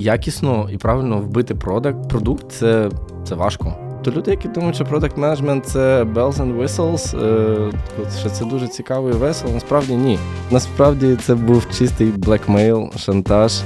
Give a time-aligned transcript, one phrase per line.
[0.00, 2.90] Якісно і правильно вбити продакт, продукт це,
[3.24, 3.74] це важко.
[4.04, 7.72] То люди, які думають, що продакт менеджмент це bells and whistles, е,
[8.20, 10.18] що це дуже цікаво і весело, насправді ні.
[10.50, 13.60] Насправді це був чистий блекмейл, шантаж.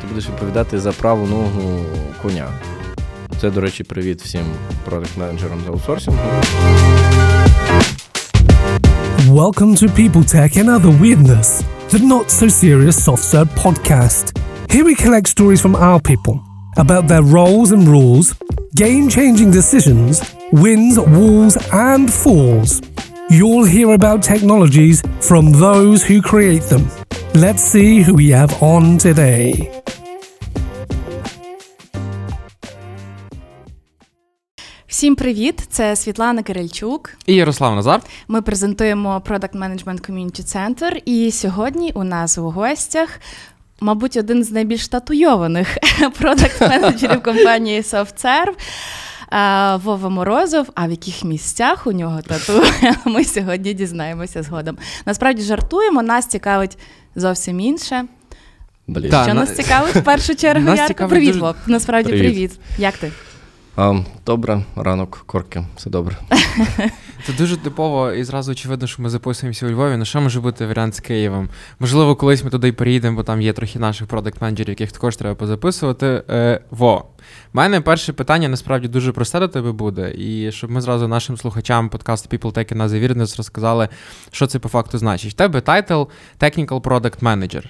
[0.00, 1.80] Ти будеш відповідати за праву ногу
[2.22, 2.46] коня.
[3.40, 4.42] Це, до речі, привіт всім
[4.90, 6.20] продакт-менеджерам з аутсорсингу.
[9.28, 11.62] Welcome to People Tech and Other Weirdness,
[11.94, 14.36] the not so serious soft serve podcast.
[14.68, 16.42] Here we collect stories from our people
[16.76, 18.34] about their roles and rules,
[18.74, 22.82] game changing decisions, wins, walls, and falls.
[23.30, 26.90] You'll hear about technologies from those who create them.
[27.32, 29.70] Let's see who we have on today.
[35.04, 35.66] Всім привіт!
[35.70, 37.10] Це Світлана Кирильчук.
[37.26, 38.00] І Ярослав Назар.
[38.28, 41.02] Ми презентуємо Product Management Community Center.
[41.04, 43.20] І сьогодні у нас у гостях,
[43.80, 45.78] мабуть, один з найбільш татуйованих
[46.20, 48.52] продакт-менеджерів компанії SoftServe.
[49.32, 52.62] е, Вова Морозов, а в яких місцях у нього тату,
[53.10, 54.78] ми сьогодні дізнаємося згодом.
[55.06, 56.78] Насправді жартуємо, нас цікавить
[57.16, 58.04] зовсім інше.
[58.86, 59.08] Блін.
[59.08, 60.64] Що на- нас цікавить в першу чергу?
[60.64, 60.88] Нас Ярко?
[60.88, 61.54] цікавить Привіт, Вов.
[61.66, 62.32] Насправді Привіт.
[62.32, 62.52] привіт.
[62.78, 63.12] Як ти?
[64.26, 66.16] Добре, ранок, корки, все добре.
[67.26, 69.96] Це дуже типово і зразу очевидно, що ми записуємося у Львові.
[69.96, 71.48] Ну що може бути варіант з Києвом?
[71.78, 75.34] Можливо, колись ми туди й переїдемо, бо там є трохи наших продакт-менеджерів, яких також треба
[75.34, 76.22] позаписувати.
[76.30, 76.98] Е, во.
[76.98, 77.02] У
[77.52, 80.14] мене перше питання насправді дуже просте до тебе буде.
[80.18, 83.88] І щоб ми зразу нашим слухачам подкасту People Tech and Other Weirdness розказали,
[84.30, 85.32] що це по факту значить.
[85.32, 86.02] В тебе title
[86.40, 87.64] Technical Product Manager.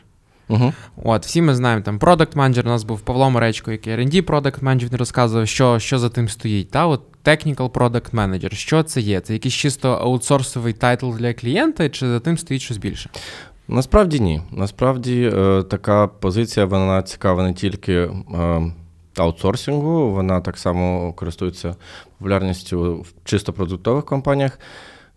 [0.48, 0.72] Угу.
[1.04, 4.62] От, всі ми знаємо, там продакт менеджер у нас був Павло Моречко, який R&D продакт
[4.62, 6.70] менеджер розказував, що, що за тим стоїть.
[6.70, 9.20] Та от Technical Product Manager, що це є?
[9.20, 13.10] Це якийсь чисто аутсорсовий title для клієнта, чи за тим стоїть щось більше?
[13.68, 14.42] Насправді ні.
[14.52, 18.10] Насправді е, така позиція вона цікава не тільки е,
[19.16, 21.76] аутсорсингу, вона так само користується
[22.18, 24.58] популярністю в чисто продуктових компаніях.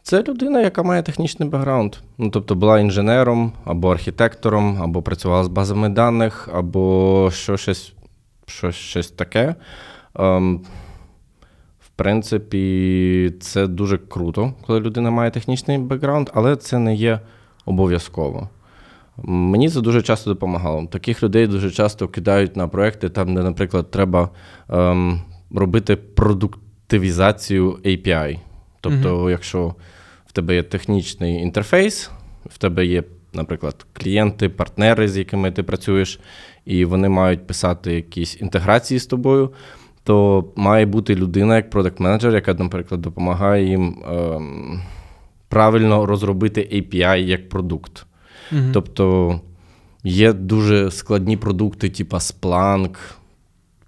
[0.07, 1.95] Це людина, яка має технічний бекграунд.
[2.17, 7.93] Ну, тобто була інженером або архітектором, або працювала з базами даних, або що щось,
[8.45, 9.55] що щось таке.
[10.15, 10.61] Ем,
[11.79, 17.19] в принципі, це дуже круто, коли людина має технічний бекграунд, але це не є
[17.65, 18.49] обов'язково.
[19.23, 20.87] Мені це дуже часто допомагало.
[20.87, 24.29] Таких людей дуже часто кидають на проекти, там, де, наприклад, треба
[24.69, 28.39] ем, робити продуктивізацію API.
[28.81, 29.75] Тобто, якщо в
[30.37, 32.11] тебе є технічний інтерфейс,
[32.45, 33.03] в тебе є,
[33.33, 36.19] наприклад, клієнти, партнери, з якими ти працюєш,
[36.65, 39.51] і вони мають писати якісь інтеграції з тобою,
[40.03, 44.81] то має бути людина, як продакт-менеджер, яка, наприклад, допомагає їм ем,
[45.49, 48.05] правильно розробити API як продукт.
[48.51, 48.71] Мгм.
[48.73, 49.41] Тобто
[50.03, 52.95] є дуже складні продукти, типа Splunk,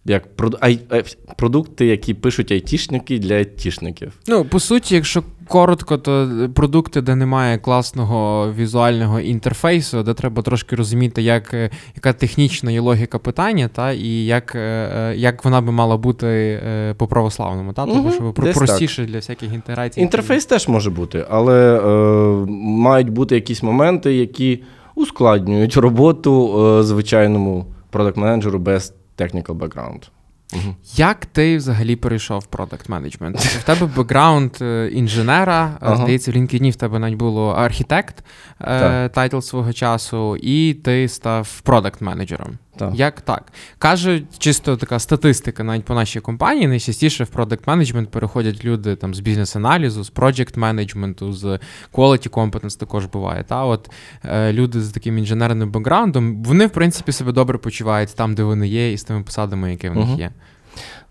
[0.09, 0.58] як прод...
[0.59, 0.80] ай...
[0.92, 1.03] е,
[1.38, 4.14] продукти, які пишуть айтішники для айтішників.
[4.28, 10.75] Ну, по суті, якщо коротко, то продукти, де немає класного візуального інтерфейсу, де треба трошки
[10.75, 15.72] розуміти, як, е, яка технічна є логіка питання, та, і як, е, як вона би
[15.72, 16.62] мала бути
[16.97, 17.86] по православному, та?
[17.86, 20.02] тому про- десь простіше для всяких інтеграцій.
[20.02, 24.64] Інтерфейс теж може бути, але е, мають бути якісь моменти, які
[24.96, 30.09] ускладнюють роботу е, звичайному продакт-менеджеру без technical background.
[30.53, 30.75] Мгм.
[30.96, 33.38] Як ти взагалі перейшов в продакт менеджмент?
[33.40, 35.78] В тебе бекграунд е, інженера, Ага.
[35.81, 35.96] ага.
[35.96, 38.24] здається, в LinkedIn в тебе навіть було архітект,
[38.62, 42.58] е, title свого часу, і ти став продакт менеджером.
[42.79, 42.91] Так.
[42.95, 43.51] Як так?
[43.78, 46.67] Кажуть, чисто така статистика навіть по нашій компанії.
[46.67, 51.45] Найчастіше в продакт менеджмент переходять люди там з бізнес-аналізу, з project менеджменту, з
[51.94, 53.44] quality competence також буває.
[53.44, 53.90] Та от
[54.25, 58.67] е, люди з таким інженерним бекграундом, вони в принципі себе добре почувають там, де вони
[58.67, 60.19] є, і з тими посадами, які в них Мгм.
[60.19, 60.31] є.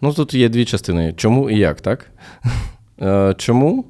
[0.00, 2.06] Ну, тут є дві частини: чому і як, так?
[3.03, 3.85] Е, Чому?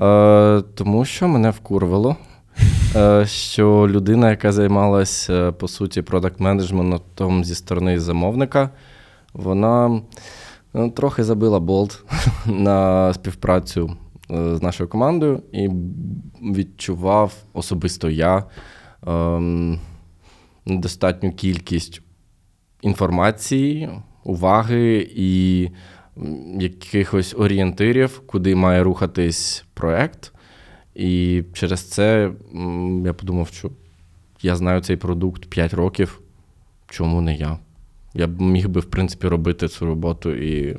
[0.00, 2.16] Е, Тому що мене вкурвало,
[3.24, 8.70] що людина, яка займалася, по суті, продакт-менеджментом зі сторони замовника,
[9.32, 10.00] вона
[10.74, 12.04] ну, трохи забила болт
[12.46, 13.96] на співпрацю
[14.30, 15.68] е, з нашою командою і
[16.54, 18.44] відчував особисто я
[19.06, 19.80] ем,
[20.66, 22.02] недостатню кількість
[22.82, 23.90] інформації,
[24.24, 25.70] уваги і
[26.58, 30.32] якихось орієнтирів, куди має рухатись проект.
[30.98, 32.32] І через це
[33.04, 33.70] я подумав, що
[34.42, 36.20] я знаю цей продукт 5 років.
[36.88, 37.58] Чому не я?
[38.14, 40.76] Я міг би, в принципі, робити цю роботу і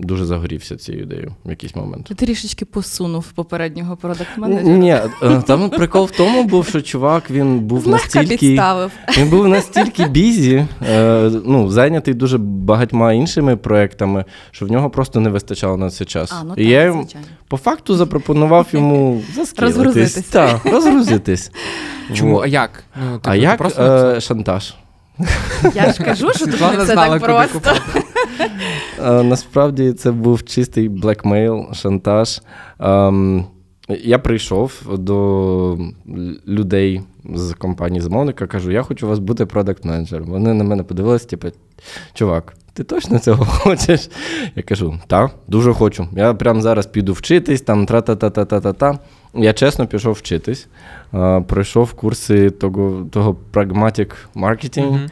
[0.00, 2.06] дуже загорівся цією ідеєю в якийсь момент.
[2.06, 4.62] Ти трішечки посунув попереднього продакт-менеджера.
[4.62, 4.90] Ні,
[5.22, 8.36] е, там прикол в тому був, що чувак він був Злегка настільки.
[8.48, 8.92] підставив.
[9.18, 15.20] Він був настільки бізі, е, ну, зайнятий дуже багатьма іншими проектами, що в нього просто
[15.20, 16.32] не вистачало на цей час.
[16.40, 17.26] А, ну І так, я йому звичайно.
[17.48, 19.22] по факту запропонував йому.
[19.58, 20.14] Розгрузитись.
[20.14, 21.50] Так, розгрузитись.
[22.14, 22.38] Чому?
[22.38, 22.84] А як?
[23.04, 24.74] Ну, типу, А як просто е, шантаж?
[25.74, 27.74] Я ж кажу, що тут не все так просто.
[29.04, 32.40] Е, Насправді це був чистий блекмейл, шантаж.
[32.80, 33.44] Ем,
[33.88, 35.78] Я прийшов до
[36.48, 37.00] людей
[37.34, 40.24] з компанії замовника, кажу, я хочу у вас бути продакт-менеджером.
[40.30, 41.48] Вони на мене подивилися, типу,
[42.14, 44.08] чувак, ти точно цього хочеш?
[44.56, 46.06] Я кажу, так, дуже хочу.
[46.16, 48.98] Я прямо зараз піду вчитись, там тра-та-та-та-та-та.
[49.34, 50.68] Я чесно пішов вчитись.
[51.14, 55.06] Е, Пройшов курси того, того pragmatic marketing Мгм.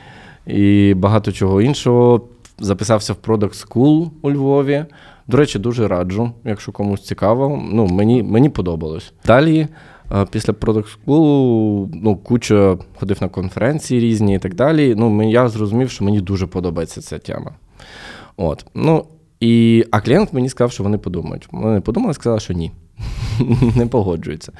[0.47, 2.20] і багато чого іншого.
[2.58, 4.85] Записався в Product School у Львові.
[5.29, 7.62] До речі, дуже раджу, якщо комусь цікаво.
[7.73, 9.12] Ну, мені, мені подобалось.
[9.26, 9.69] Далі,
[10.12, 14.94] е, після Product School, ну, куча ходив на конференції різні і так далі.
[14.94, 17.53] Ну, я зрозумів, що мені дуже подобається ця тема.
[18.37, 18.67] От.
[18.75, 19.05] Ну,
[19.41, 21.49] і, а клієнт мені сказав, що вони подумають.
[21.53, 22.73] Вони подумали, сказали, що ні.
[23.76, 24.53] Не погоджуються.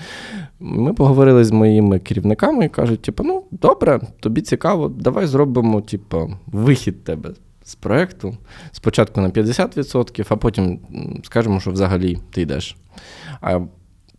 [0.61, 6.35] Ми поговорили з моїми керівниками і кажуть: типу, ну, добре, тобі цікаво, давай зробимо, типу,
[6.47, 7.31] вихід тебе
[7.67, 8.37] з проекту.
[8.73, 10.81] Спочатку на 50%, а потім
[11.25, 12.77] скажемо, що взагалі ти йдеш.
[13.41, 13.61] А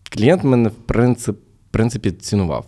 [0.09, 1.39] клієнт мене, в принцип,
[1.71, 2.65] принципі, цінував.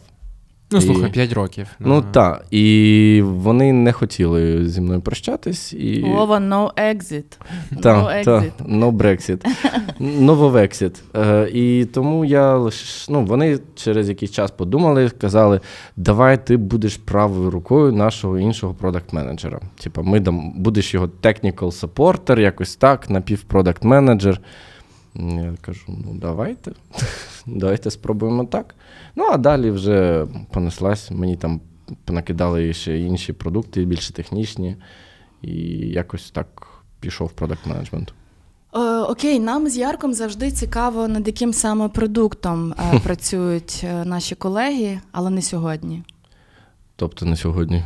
[0.71, 1.68] Ну, І- слухай, 5 років.
[1.80, 5.74] Ну так, і вони не хотіли зі мною прощатись.
[5.74, 6.01] І...
[6.01, 7.24] Вова, no exit.
[7.71, 8.51] no Так, так, exit.
[8.80, 9.45] no Brexit.
[10.00, 11.01] Нововексіт.
[11.16, 15.60] Е, і тому я лише, ну, вони через якийсь час подумали, сказали,
[15.95, 19.60] давай ти будеш правою рукою нашого іншого продакт-менеджера.
[19.80, 24.42] Типа, ми дам, будеш його technical supporter, якось так, напівпродакт менеджер.
[25.16, 26.72] Я кажу, ну давайте.
[27.46, 28.76] давайте спробуємо так.
[29.16, 31.62] Ну, а далі вже понеслась, мені там
[32.06, 34.76] понакидали ще інші продукти, більше технічні,
[35.42, 35.52] і
[35.88, 36.68] якось так
[37.00, 38.14] пішов продакт менеджмент.
[38.76, 44.36] Е, окей, нам з Ярком завжди цікаво, над яким саме продуктом е, працюють е, наші
[44.36, 46.04] колеги, але не сьогодні.
[47.00, 47.84] Тобто на сьогодні.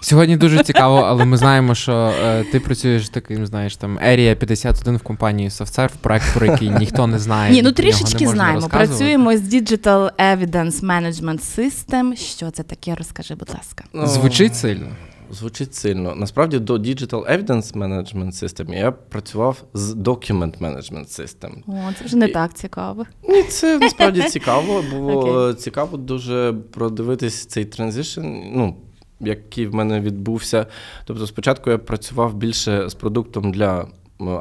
[0.00, 1.92] Сьогодні дуже цікаво, але ми знаємо, що
[2.24, 7.06] е, ти працюєш таким, знаєш, там Area 51 в компанії SoftServe, проект, про який ніхто
[7.06, 7.52] не знає.
[7.52, 8.68] Ні, ну трішечки знаємо.
[8.68, 12.16] Працюємо з Digital Evidence Management System.
[12.16, 12.94] Що це таке?
[12.94, 13.84] Розкажи, будь ласка.
[14.06, 14.86] Звучить сильно.
[15.32, 16.14] Звучить сильно.
[16.14, 21.52] Насправді до Digital Evidence Management System я працював з Document Management System.
[21.66, 23.06] О, це вже не І- так цікаво.
[23.28, 24.84] Ні, це насправді цікаво.
[24.90, 25.12] Було
[25.48, 25.54] Окей.
[25.54, 28.20] цікаво дуже продивитись цей транзишн,
[28.54, 28.76] ну,
[29.20, 30.66] який в мене відбувся.
[31.04, 33.86] Тобто, спочатку я працював більше з продуктом для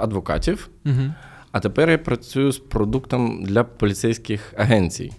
[0.02, 1.14] адвокатів, Угу.
[1.52, 5.12] а тепер я працюю з продуктом для поліцейських агенцій.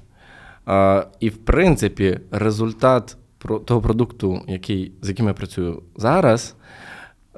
[0.67, 3.17] А, і, в принципі, результат
[3.65, 6.57] того продукту, який, з яким я працюю зараз,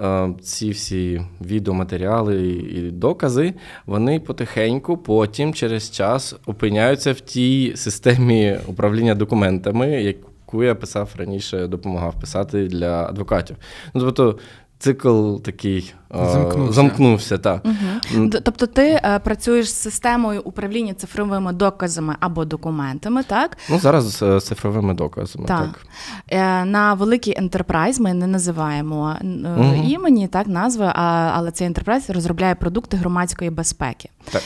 [0.01, 3.55] е, ці всі відеоматеріали і докази,
[3.87, 11.67] вони потихеньку потім через час опиняються в тій системі управління документами, яку я писав раніше,
[11.67, 13.57] допомагав писати для адвокатів.
[13.95, 14.39] Ну, тобто,
[14.83, 16.73] цикл такий е, Замкнувся.
[16.73, 17.63] замкнувся так.
[17.65, 18.29] Угу.
[18.45, 23.59] Тобто ти е, працюєш з системою управління цифровими доказами або документами, так?
[23.71, 25.47] Ну, зараз е, з цифровими доказами.
[25.47, 25.61] Так.
[25.61, 25.81] Так.
[26.29, 29.85] Е, На великий ентерпрайз ми не називаємо е, Мгм.
[29.89, 34.09] імені, так, назви, а, але цей ентерпрайз розробляє продукти громадської безпеки.
[34.31, 34.43] Так.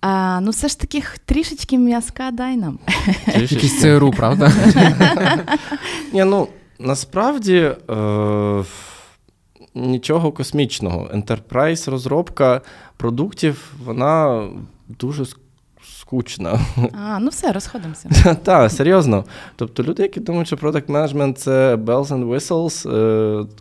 [0.00, 2.78] А, ну, все ж таки, трішечки м'язка дай нам.
[3.26, 4.52] Якийсь ЦРУ, правда?
[6.12, 7.56] Ні, ну насправді
[7.90, 8.64] е,
[9.76, 11.10] нічого космічного.
[11.14, 12.60] Enterprise розробка
[12.96, 14.48] продуктів, вона
[14.88, 15.24] дуже
[16.06, 16.58] ск- скучна.
[16.92, 18.08] А, ну все, розходимося.
[18.42, 19.24] Так, серйозно.
[19.56, 22.90] Тобто люди, які думають, що product management це bells and whistles,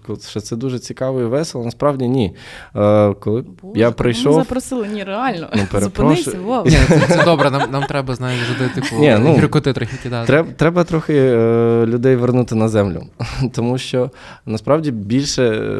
[0.09, 2.35] е, що це дуже цікаво і весело, насправді ні.
[2.75, 4.37] Е, коли Боже, я прийшов.
[4.37, 5.49] Ми запросили, ні, реально.
[5.55, 5.79] Ну.
[5.81, 6.69] Зупинися, Вова.
[6.69, 10.27] Це, це добре, нам, нам треба, знаєш, туди, типу, Ні, ну, трохи кидати.
[10.27, 13.03] Треба, треба трохи е, людей вернути на землю,
[13.53, 14.11] тому що
[14.45, 15.71] насправді більше.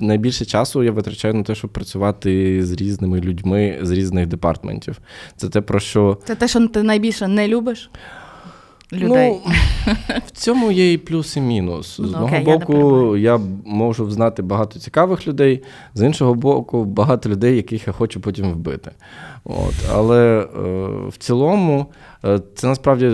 [0.00, 4.98] Найбільше часу я витрачаю на те, щоб працювати з різними людьми з різних департментів.
[5.36, 7.90] Це те, про що Це те, що ти найбільше не любиш
[8.92, 9.40] людей.
[9.46, 9.52] Ну,
[10.26, 11.96] в цьому є і плюс, і мінус.
[11.96, 13.16] З Ну, одного я не боку, перебиваю.
[13.16, 15.62] я, можу знати багато цікавих людей,
[15.94, 18.90] з іншого боку, багато людей, яких я хочу потім вбити.
[19.44, 19.74] От.
[19.92, 20.48] Але е,
[21.08, 21.86] в цілому,
[22.24, 23.12] е, це насправді.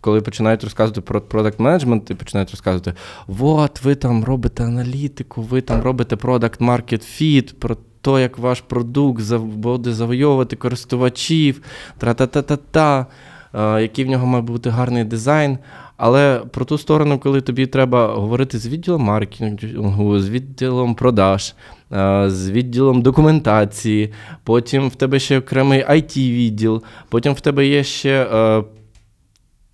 [0.00, 2.94] Коли починають розказувати про продакт менеджмент і починають розказувати:
[3.40, 8.60] от, ви там робите аналітику, ви там робите продакт маркет фіт, про то, як ваш
[8.60, 11.62] продукт буде завойовувати користувачів,
[11.98, 13.06] тра-та-та-та-та,
[13.54, 15.58] е, який в нього має бути гарний дизайн.
[16.02, 21.54] Але про ту сторону, коли тобі треба говорити з відділом маркетингу, з відділом продаж,
[21.92, 24.12] е, з відділом документації,
[24.44, 28.62] потім в тебе ще окремий it відділ потім в тебе є ще е,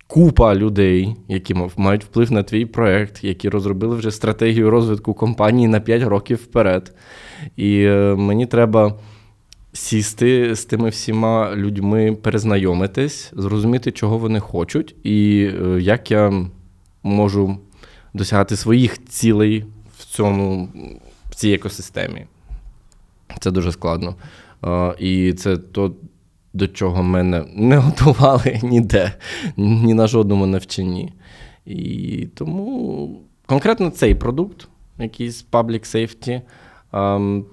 [0.07, 5.79] купа людей, які мають вплив на твій проект, які розробили вже стратегію розвитку компанії на
[5.79, 6.93] 5 років вперед.
[7.55, 8.95] І е, мені треба
[9.73, 16.45] сісти з тими всіма людьми, перезнайомитись, зрозуміти, чого вони хочуть, і е, як я
[17.03, 17.57] можу
[18.13, 19.65] досягати своїх цілей
[19.97, 20.69] в цьому
[21.29, 22.25] в цій екосистемі.
[23.39, 24.15] Це дуже складно.
[24.65, 25.95] Е, І це то,
[26.57, 29.13] до чого мене не готували ніде,
[29.57, 31.13] ні на жодному навчанні.
[31.65, 34.67] І тому конкретно цей продукт,
[34.99, 36.41] якийсь Public Safety,
[36.93, 37.45] ем,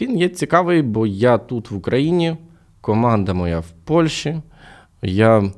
[0.00, 2.36] він є цікавий, бо я тут в Україні,
[2.80, 4.40] команда моя в Польщі.
[5.02, 5.52] Я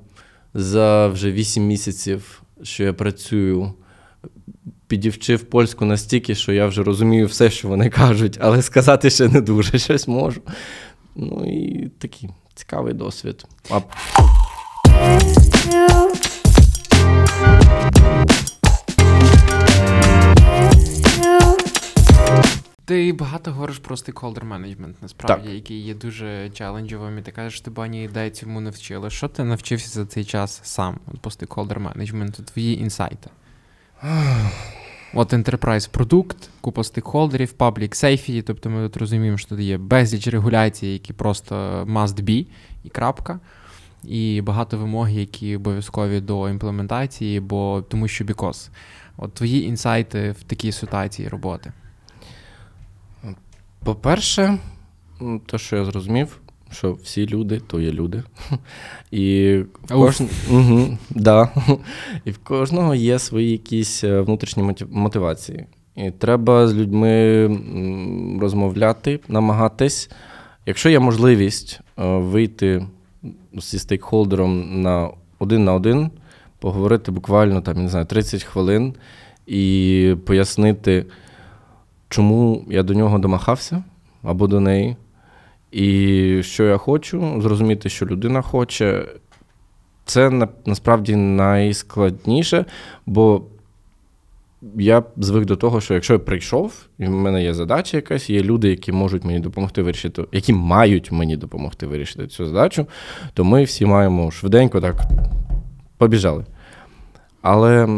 [0.54, 3.72] за вже 8 місяців, що я працюю,
[4.86, 9.40] підівчив польську настільки, що я вже розумію все, що вони кажуть, але сказати ще не
[9.40, 10.40] дуже щось можу.
[11.16, 13.44] Ну і такий цікавий досвід.
[13.70, 13.80] А
[22.84, 25.54] Ти багато говориш про стейкхолдер менеджмент, насправді, Так.
[25.54, 29.10] який є дуже челенджовим, і ти кажеш, ти бані ідей цьому не вчили.
[29.10, 33.30] Що ти навчився за цей час сам по стейкхолдер менеджменту, твої інсайти?
[35.14, 40.28] От enterprise продукт, купа стейкхолдерів, public safety, тобто ми тут розуміємо, що тут є безліч
[40.28, 41.54] регуляцій, які просто
[41.88, 42.46] must be,
[42.84, 43.40] і крапка.
[44.04, 48.70] І багато вимог, які обов'язкові до імплементації, бо тому що because.
[49.16, 51.72] От твої інсайти в такій ситуації роботи.
[53.84, 54.58] По-перше,
[55.46, 58.22] то, що я зрозумів, що всі люди то є люди.
[59.10, 59.58] І
[59.88, 60.20] в, Уф.
[60.50, 61.48] угу, да.
[62.24, 65.66] І в кожного є свої якісь е, внутрішні мотивації.
[65.96, 67.46] І треба з людьми
[68.40, 70.10] розмовляти, намагатись.
[70.66, 72.86] Якщо є можливість е, вийти
[73.54, 76.10] зі стейкхолдером на один на один,
[76.58, 78.94] поговорити буквально там, не знаю, 30 хвилин
[79.46, 81.06] і пояснити,
[82.08, 83.84] чому я до нього домахався
[84.22, 84.96] або до неї,
[85.72, 89.06] і що я хочу, зрозуміти, що людина хоче.
[90.04, 92.64] Це на, насправді найскладніше,
[93.06, 93.42] бо
[94.76, 98.42] я звик до того, що якщо я прийшов, і в мене є задача якась, є
[98.42, 102.86] люди, які можуть мені допомогти вирішити, які мають мені допомогти вирішити цю задачу,
[103.34, 104.96] то ми всі маємо швиденько так
[105.98, 106.44] побіжали.
[107.42, 107.88] Але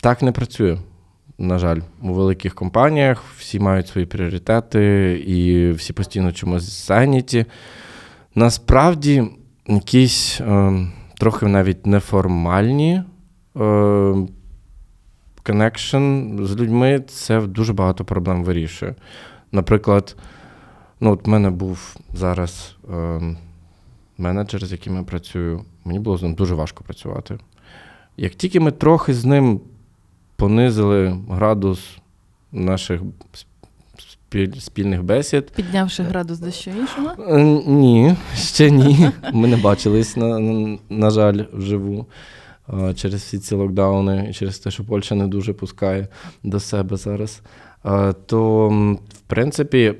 [0.00, 0.78] так не працює.
[1.38, 7.46] На жаль, у великих компаніях всі мають свої пріоритети і всі постійно чомусь зайняті.
[8.34, 9.24] Насправді,
[9.66, 10.72] якісь е,
[11.18, 13.02] трохи навіть неформальні
[13.56, 14.26] е,
[16.40, 18.94] з людьми це дуже багато проблем вирішує.
[19.52, 20.16] Наприклад,
[21.00, 23.20] ну, от в мене був зараз е,
[24.18, 25.64] менеджер, з яким я працюю.
[25.84, 27.38] Мені було з ним дуже важко працювати.
[28.16, 29.60] Як тільки ми трохи з ним
[30.36, 31.98] понизили градус
[32.52, 33.00] наших
[34.58, 37.10] спільних бесід, Піднявши градус до що іншого.
[37.28, 39.10] Е, Ні, ще ні.
[39.32, 40.38] Ми не бачились, на,
[40.90, 42.06] на, жаль, вживу
[42.68, 46.08] е, через всі ці локдауни і через те, що Польща не дуже пускає
[46.42, 47.42] до себе зараз.
[47.84, 48.68] Е, То,
[49.08, 49.94] в принципі,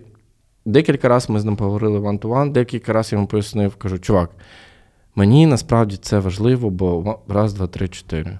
[0.64, 4.30] декілька разів ми з ним поговорили one-to-one, декілька разів я йому пояснив, кажу, чувак,
[5.14, 8.38] мені насправді це важливо, бо раз, два, три, чотири.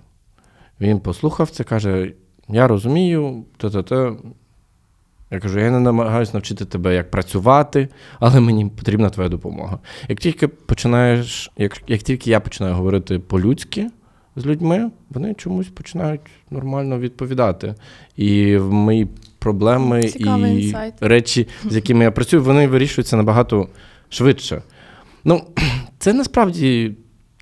[0.81, 2.12] Він послухав це, каже:
[2.49, 4.16] Я розумію, та-та-та.
[5.31, 7.88] Я кажу, я не намагаюся навчити тебе, як працювати,
[8.21, 9.78] але мені потрібна твоя допомога.
[10.09, 13.90] Як тільки починаєш, як, як тільки я починаю говорити по-людськи
[14.37, 17.75] з людьми, вони чомусь починають нормально відповідати.
[18.16, 20.95] І в мої проблеми Цікавий і інсайт.
[21.00, 23.69] речі, з якими я працюю, вони вирішуються набагато
[24.09, 24.62] швидше.
[25.25, 25.43] Ну,
[25.99, 26.95] це насправді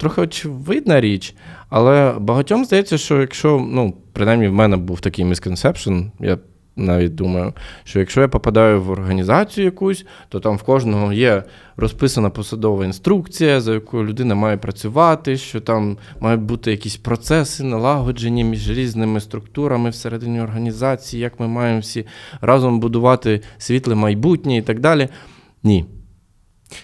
[0.02, 1.34] трохи очевидна річ,
[1.68, 6.38] але багатьом здається, що якщо, ну, принаймні в мене був такий місконсепшн, я
[6.76, 7.52] навіть думаю,
[7.84, 11.42] що якщо я попадаю в організацію якусь, то там в кожного є
[11.76, 18.44] розписана посадова інструкція, за якою людина має працювати, що там мають бути якісь процеси, налагоджені
[18.44, 22.06] між різними структурами всередині організації, як ми маємо всі
[22.40, 25.08] разом будувати світле майбутнє і так далі.
[25.62, 25.84] Ні.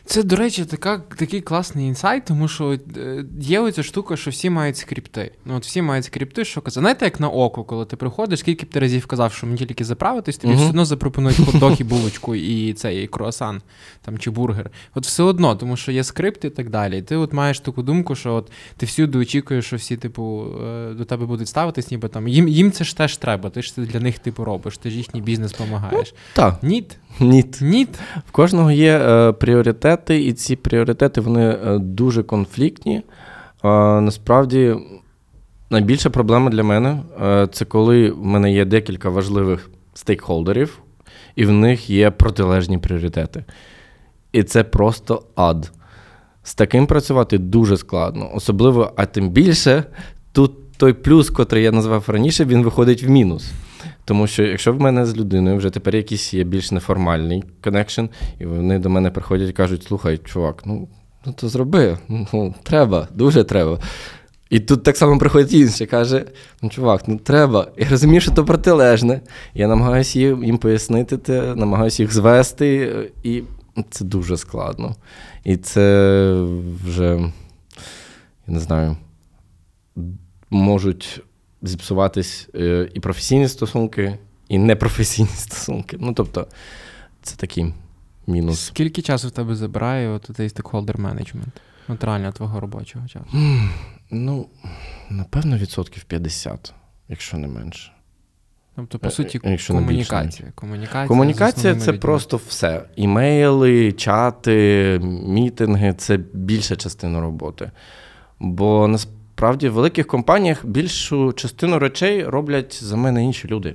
[0.04, 4.50] Це, до речі, така, такий класний інсайт, тому що е, є оця штука, що всі
[4.50, 5.32] мають скрипти.
[5.44, 6.80] Ну, от всі мають скрипти, що казати.
[6.80, 9.84] Знаєте, як на око, коли ти приходиш, скільки б ти разів казав, що мені тільки
[9.84, 10.62] заправитись, тобі Мгм.
[10.62, 13.62] все одно запропонують хот-дог і булочку, і цей і круасан
[14.02, 14.70] там, чи бургер.
[14.94, 16.98] От все одно, тому що є скрипт і так далі.
[16.98, 20.94] І ти от маєш таку думку, що от ти всюди очікуєш, що всі, типу, е,
[20.94, 23.50] до тебе будуть ставитись, ніби там їм, їм це ж теж треба.
[23.50, 26.14] Ти ж це для них типу робиш, ти ж їхній бізнес допомагаєш.
[26.32, 27.58] Так, Ніт, ніт.
[27.60, 27.88] ніт.
[28.28, 32.96] В кожного є е, пріоритети, і ці пріоритети вони е, дуже конфліктні.
[32.96, 33.02] Е,
[34.00, 34.76] насправді,
[35.70, 40.78] найбільша проблема для мене е, це коли в мене є декілька важливих стейкхолдерів,
[41.36, 43.44] і в них є протилежні пріоритети.
[44.32, 45.72] І це просто ад.
[46.42, 48.30] З таким працювати дуже складно.
[48.34, 49.84] Особливо, а тим більше,
[50.32, 53.50] тут той плюс, котрий я назвав раніше, він виходить в мінус.
[54.08, 58.04] Тому що якщо в мене з людиною вже тепер якийсь є більш неформальний connection,
[58.38, 60.88] і вони до мене приходять і кажуть: слухай, чувак, ну,
[61.26, 63.78] ну то зроби, ну треба, дуже треба.
[64.50, 66.24] І тут так само приходить інший, каже:
[66.62, 67.66] ну, чувак, ну треба.
[67.76, 69.20] Я розумію, що то протилежне.
[69.54, 73.42] Я намагаюся їм, пояснити, те, намагаюся їх звести, і
[73.90, 74.96] це дуже складно.
[75.44, 76.32] І це
[76.84, 77.04] вже,
[78.46, 78.96] я не знаю,
[80.50, 81.22] можуть
[81.62, 85.96] зіпсуватись е, і професійні стосунки, і непрофесійні стосунки.
[86.00, 86.46] Ну, тобто,
[87.22, 87.74] це такий
[88.26, 88.60] мінус.
[88.60, 91.60] Скільки часу в тебе забирає от цей стейкхолдер менеджмент?
[91.88, 93.26] От реально твого робочого часу.
[94.10, 94.46] Ну,
[95.10, 96.74] напевно, відсотків 50,
[97.08, 97.92] якщо не менше.
[98.76, 100.52] Тобто, по Е, суті, е, якщо комунікація.
[100.54, 101.98] Комунікація, Комунікація це людьми.
[101.98, 102.84] просто все.
[102.96, 107.70] Імейли, чати, мітинги це більша частина роботи.
[108.40, 108.88] Бо
[109.38, 113.74] насправді в великих компаніях більшу частину речей роблять за мене інші люди.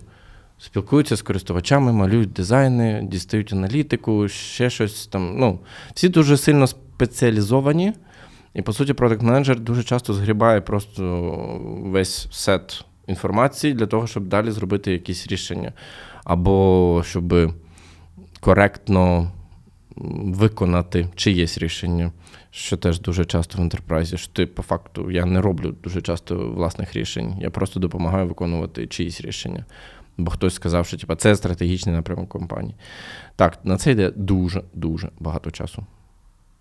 [0.57, 5.35] Спілкуються з користувачами, малюють дизайни, дістають аналітику, ще щось там.
[5.37, 5.59] Ну,
[5.93, 7.93] всі дуже сильно спеціалізовані.
[8.53, 11.03] І, по суті, продакт-менеджер дуже часто згрібає просто
[11.83, 15.73] весь сет інформації для того, щоб далі зробити якісь рішення.
[16.23, 17.53] Або щоб
[18.39, 19.31] коректно
[19.95, 22.11] виконати чиєсь рішення,
[22.51, 24.17] що теж дуже часто в ентерпрайзі.
[24.17, 27.35] Що ти, по факту, я не роблю дуже часто власних рішень.
[27.41, 29.65] Я просто допомагаю виконувати чиїсь рішення.
[30.17, 32.75] Бо хтось сказав, що типа, це стратегічний напрямок компанії.
[33.35, 35.85] Так, на це йде дуже-дуже багато часу.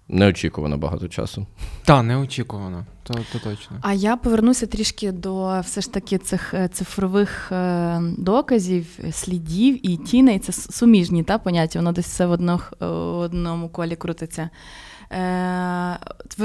[0.09, 1.47] Неочікувано багато часу.
[1.85, 3.77] Та, неочікувано, то, то точно.
[3.81, 9.97] А я повернуся трішки до все ж таки цих е, цифрових е, доказів, слідів і
[9.97, 10.39] тіней.
[10.39, 12.31] Це суміжні та, поняття, воно десь все в
[12.81, 14.51] в одному колі крутиться.
[15.13, 15.99] Е,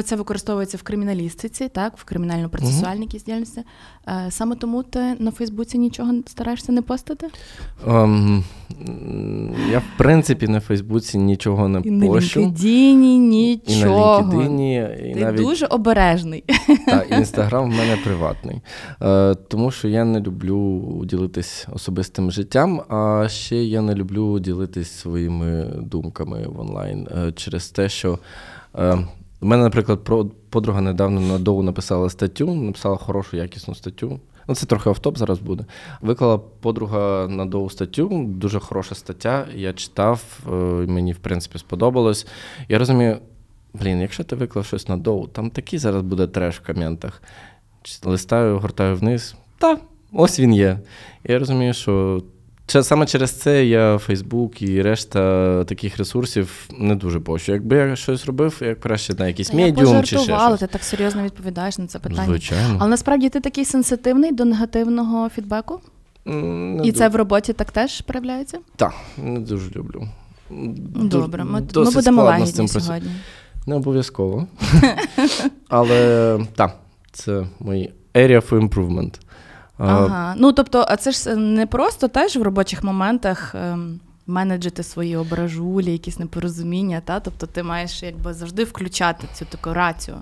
[0.05, 3.61] Це використовується в криміналістиці, так, в кримінально-процесуальній якійсь діяльності.
[4.07, 7.27] Е, Саме тому ти на Фейсбуці нічого стараєшся не постити?
[7.87, 8.43] Ем,
[8.87, 12.39] м, я, в принципі, на Фейсбуці нічого не І на пощу.
[12.41, 13.19] LinkedIn І
[13.83, 13.87] на.
[13.87, 16.43] LinkedIn, і Ти навіть дуже обережний.
[16.87, 18.61] та, інстаграм в мене приватний.
[19.01, 24.91] Е, тому що я не люблю ділитись особистим життям, а ще я не люблю ділитись
[24.91, 28.19] своїми думками в онлайн через те, що.
[28.77, 29.07] Е,
[29.41, 29.99] у мене, наприклад,
[30.49, 34.19] подруга недавно на доу написала статтю, написала хорошу, якісну статтю.
[34.47, 35.65] Ну, це трохи автоп зараз буде.
[36.01, 39.47] Виклала подруга на доу статтю, дуже хороша стаття.
[39.55, 40.51] Я читав, е,
[40.87, 42.27] мені, в принципі, сподобалось.
[42.69, 43.17] Я розумію,
[43.73, 47.21] блін, якщо ти виклав щось на доу, там такий зараз буде треш в коментах.
[48.03, 49.35] Листаю, гортаю вниз.
[49.57, 49.77] Та,
[50.13, 50.79] ось він є.
[51.23, 52.23] Я розумію, що
[52.67, 57.51] Саме через це я Фейсбук і решта таких ресурсів не дуже пощу.
[57.51, 60.59] Якби я щось робив, я краще на якийсь медіум чи ще щось.
[60.59, 62.25] ти так серйозно відповідаєш на це питання.
[62.25, 62.77] Звичайно.
[62.79, 65.79] Але насправді ти такий сенситивний до негативного фідбеку?
[66.25, 68.59] Не І ду- це в роботі так теж проявляється?
[68.75, 70.07] Так, не дуже люблю.
[70.95, 73.11] Добре, ми, ми будемо лагідні сьогодні.
[73.65, 74.47] Не обов'язково.
[75.69, 76.75] Але так,
[77.11, 79.13] це мої area for improvement.
[79.77, 80.35] А, Ага.
[80.37, 85.91] Ну тобто, а це ж не просто теж в робочих моментах ем, менеджити свої ображулі,
[85.91, 87.19] якісь непорозуміння, та?
[87.19, 90.17] Тобто ти маєш якби завжди включати цю таку рацію.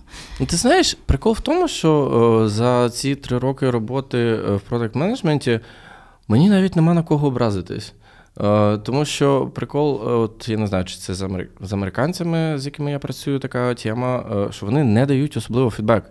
[0.48, 4.96] Ти знаєш, прикол в тому, що о, за ці три роки роботи е, в продакт
[4.96, 5.60] менеджменті
[6.28, 7.94] мені навіть нема на кого образитись.
[8.42, 11.48] Е, Тому що прикол, е, от я не знаю, чи це з, амер...
[11.62, 16.04] з американцями, з якими я працюю, така тема, е, що вони не дають особливо фідбек.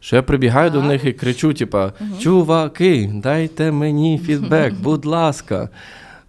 [0.00, 5.68] Що я прибігаю до них і кричу: типа, чуваки, дайте мені фідбек, будь ласка.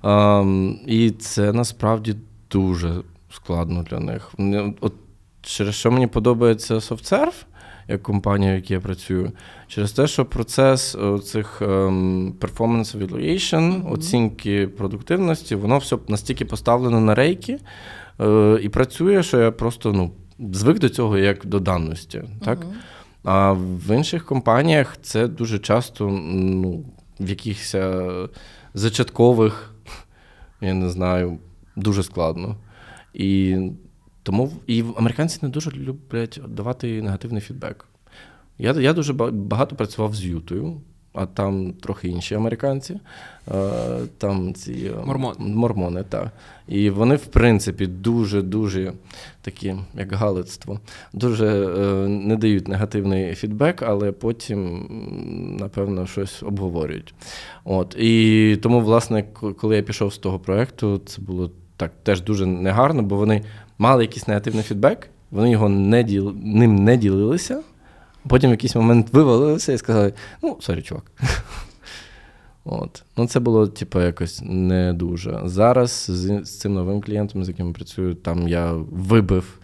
[0.03, 2.15] Ем, і це насправді
[2.51, 3.01] дуже
[3.31, 4.33] складно для них.
[4.81, 4.93] От
[5.41, 7.45] через що мені подобається SoftServe,
[7.87, 9.31] як компанія, в якій я працюю.
[9.67, 16.99] Через те, що процес е, цих ем, performance evaluation, оцінки продуктивності, воно все настільки поставлено
[16.99, 17.59] на рейки
[18.21, 20.11] е, і працює, що я просто ну,
[20.53, 22.23] звик до цього як до даності.
[22.45, 22.65] Так?
[23.23, 26.85] А в інших компаніях це дуже часто ну,
[27.19, 28.27] в якихось е,
[28.73, 29.75] зачаткових,
[30.61, 31.37] я не знаю,
[31.75, 32.55] дуже складно.
[33.13, 33.57] І
[34.23, 37.85] тому і американці не дуже люблять давати негативний фідбек.
[38.57, 40.81] Я, я дуже ба- багато працював з Ютою,
[41.13, 42.99] а там трохи інші американці.
[43.55, 43.69] Е,
[44.17, 45.05] Там ці е,
[45.39, 46.03] Мормони.
[46.09, 46.31] так.
[46.67, 48.93] І вони, в принципі, дуже-дуже
[49.41, 50.79] такі, як галицтво,
[51.13, 54.87] дуже е, не дають негативний фідбек, але потім,
[55.59, 57.13] напевно, щось обговорюють.
[57.63, 57.95] От.
[57.99, 59.23] І тому, власне,
[59.57, 63.43] коли я пішов з того проекту, це було так теж дуже негарно, бо вони
[63.77, 66.35] мали якийсь негативний фідбек, вони його не діл...
[66.43, 67.63] ним не ділилися.
[68.27, 71.11] Потім в якийсь момент вивалилися і сказали: ну, sorry, чувак.
[72.65, 73.03] От.
[73.17, 75.41] Ну, це було, типу, якось не дуже.
[75.45, 79.59] Зараз з, з цим новим клієнтом, з яким я працюю, там я вибив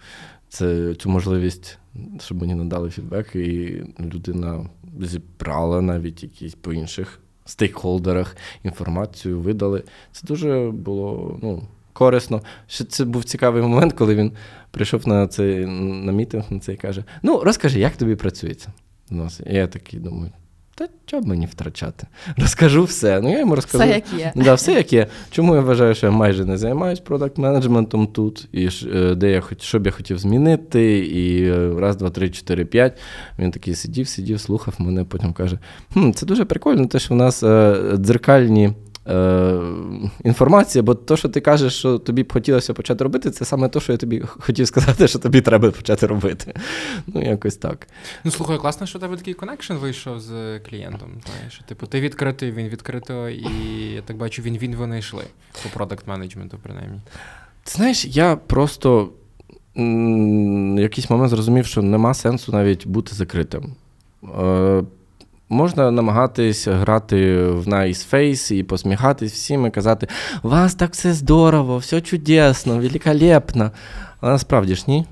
[0.48, 1.78] це, цю можливість,
[2.20, 4.66] щоб мені надали фідбек, і людина
[5.00, 9.82] зібрала навіть якісь по інших стейкхолдерах інформацію, видали.
[10.12, 12.42] Це дуже було ну, корисно.
[12.66, 14.32] Ще це був цікавий момент, коли він
[14.76, 18.68] прийшов на цей на мітинг на цей каже: Ну, розкажи, як тобі працюється?
[19.10, 20.30] у нас?» І я такий думаю.
[20.78, 22.06] Та чого б мені втрачати?
[22.36, 23.20] Розкажу все.
[23.20, 23.84] Ну, я йому розкажу.
[23.84, 24.32] Все як є.
[24.34, 25.06] Да, все як є.
[25.30, 29.40] Чому я вважаю, що я майже не займаюся продакт менеджментом тут, і е, де я
[29.40, 32.98] хоч, що б я хотів змінити, і е, раз, два, три, чотири, п'ять.
[33.38, 35.58] Він такий сидів, сидів, слухав мене, потім каже:
[35.92, 38.72] хм, це дуже прикольно, те, що в нас е, дзеркальні.
[39.08, 39.60] Е,
[40.24, 43.80] інформація, бо то, що ти кажеш, що тобі б хотілося почати робити, це саме те,
[43.80, 46.54] що я тобі хотів сказати, що тобі треба почати робити.
[47.06, 47.88] Ну, якось так.
[48.24, 51.08] Ну слухай, класно, що у тебе такий connection вийшов з клієнтом.
[51.26, 53.48] Знаєш, типу, ти відкритий, він відкрито, і
[53.94, 55.24] я так бачу, він він вони йшли
[55.62, 57.00] по продакт менеджменту, принаймні.
[57.64, 59.08] Ти знаєш, я просто
[59.76, 63.74] м, якийсь момент зрозумів, що нема сенсу навіть бути закритим.
[64.40, 64.82] Е,
[65.48, 70.08] можна намагатись грати в nice face і посміхатись всім і казати:
[70.42, 73.70] у вас так все здорово, все чудесно, великолепно.
[74.20, 75.06] Але насправді ж ні.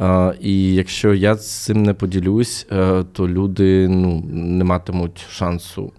[0.00, 5.92] Е, і якщо я з цим не поділюсь, е, то люди ну, не матимуть шансу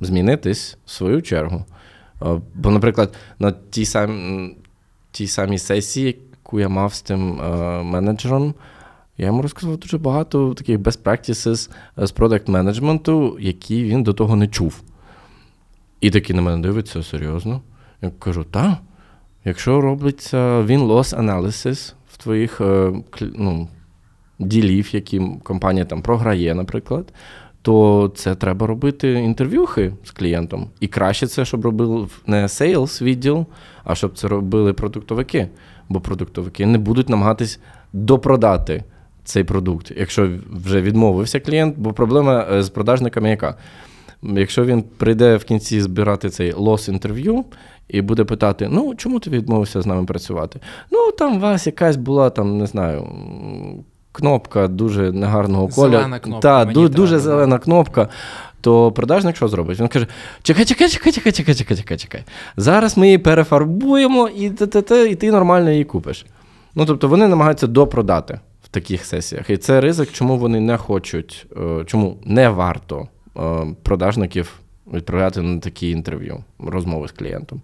[0.00, 1.64] змінитись в свою чергу.
[2.22, 4.56] Е, Бо, наприклад, на тій самій,
[5.10, 8.54] тій самій сесії, яку я мав з тим е, менеджером,
[9.20, 14.12] я йому розказав дуже багато таких best practices е, з продакт менеджменту, які він до
[14.12, 14.82] того не чув.
[16.00, 17.60] І такий на мене дивиться серйозно.
[18.02, 18.78] Я кажу: так,
[19.44, 23.68] якщо робиться win-loss analysis в твоїх е, ну,
[24.38, 27.12] ділів, які компанія там програє, наприклад,
[27.62, 30.68] то це треба робити інтерв'юхи з клієнтом.
[30.80, 33.46] І краще це, щоб робив не sales відділ,
[33.84, 35.48] а щоб це робили продуктовики.
[35.88, 37.60] Бо продуктовики не будуть намагатись
[37.92, 38.84] допродати
[39.24, 43.54] цей продукт, якщо вже відмовився клієнт, бо проблема е, з продажниками яка?
[44.22, 47.44] Якщо він прийде в кінці збирати цей лос інтерв'ю
[47.88, 50.60] і буде питати: ну чому ти відмовився з нами працювати?
[50.90, 53.06] Ну там у вас якась була там, не знаю,
[54.12, 55.92] кнопка дуже негарного кольору.
[55.92, 57.20] Зелена кнопка, Так, мені ду- треба, дуже да.
[57.20, 58.08] зелена кнопка.
[58.60, 59.80] То продажник що зробить?
[59.80, 60.06] Він каже:
[60.42, 62.24] чекай, чекай, чекай, чекай, чекай, чекай, чекай, чекай.
[62.56, 64.52] Зараз ми її перефарбуємо і,
[65.10, 66.26] і ти нормально її купиш.
[66.74, 69.50] Ну, тобто вони намагаються допродати в таких сесіях.
[69.50, 74.60] І це ризик, чому вони не хочуть, е, чому не варто е, продажників
[74.94, 77.62] відправляти на такі інтерв'ю, розмови з клієнтом.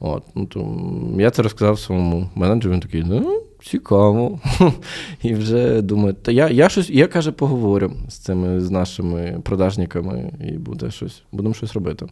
[0.00, 0.78] От, ну, то
[1.18, 4.40] я це розказав своєму менеджеру, він такий, ну, цікаво.
[5.22, 10.32] І вже думаю, та я, я щось, я каже, поговорю з цими з нашими продажниками
[10.48, 12.06] і буде щось, будемо щось робити.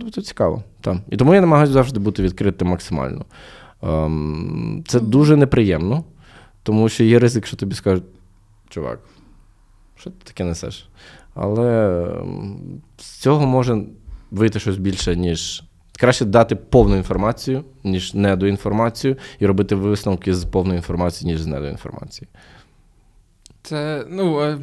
[0.00, 0.62] Тобто цікаво.
[0.80, 0.96] Так.
[1.10, 3.24] І тому я намагаюся завжди бути відкритим максимально.
[3.82, 6.04] Ем, це дуже неприємно,
[6.64, 8.04] тому що є ризик, що тобі скажуть,
[8.68, 8.98] чувак,
[9.96, 10.88] що ти таке несеш?
[11.34, 13.82] Але ем, з цього може
[14.30, 15.62] вийти щось більше, ніж.
[15.98, 22.28] Краще дати повну інформацію, ніж недоінформацію, і робити висновки з повної інформації, ніж з недоінформації.
[23.62, 24.58] Це, ну.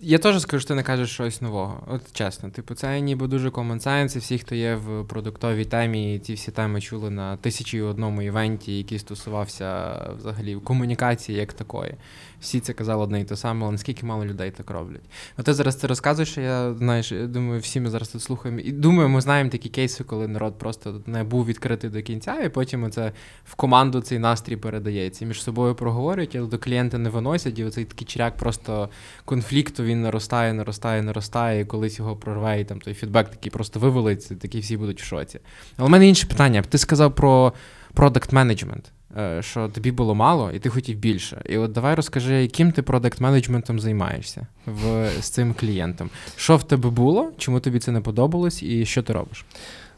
[0.00, 1.82] Я теж скажу, що ти не кажеш щось нового.
[1.86, 6.18] От чесно, типу, це ніби дуже common sense, і всі, хто є в продуктовій темі,
[6.18, 11.94] ці всі теми чули на тисячі одному івенті, який стосувався взагалі комунікації як такої.
[12.40, 15.02] Всі це казали одне і те саме, але наскільки мало людей так роблять.
[15.36, 18.60] А ти зараз це розказуєш, я знаєш, думаю, всі ми зараз тут слухаємо.
[18.60, 22.48] І думаю, ми знаємо такі кейси, коли народ просто не був відкритий до кінця, і
[22.48, 23.12] потім це
[23.44, 25.24] в команду цей настрій передається.
[25.24, 28.88] Між собою проговорюють, але до клієнта не виносять, і оцей такий чиряк просто
[29.24, 33.80] конфлікту він наростає, наростає, наростає, і колись його прорве, і там той фідбек такий просто
[33.80, 35.40] вивалиться, такі всі будуть в шоці.
[35.76, 36.62] Але в мене інше питання.
[36.62, 37.52] Ти сказав про
[37.94, 38.92] продакт менеджмент.
[39.40, 41.42] Що тобі було мало, і ти хотів більше.
[41.48, 46.10] І от давай розкажи, яким ти продакт менеджментом займаєшся в, з цим клієнтом.
[46.36, 49.44] Що в тебе було, чому тобі це не подобалось, і що ти робиш?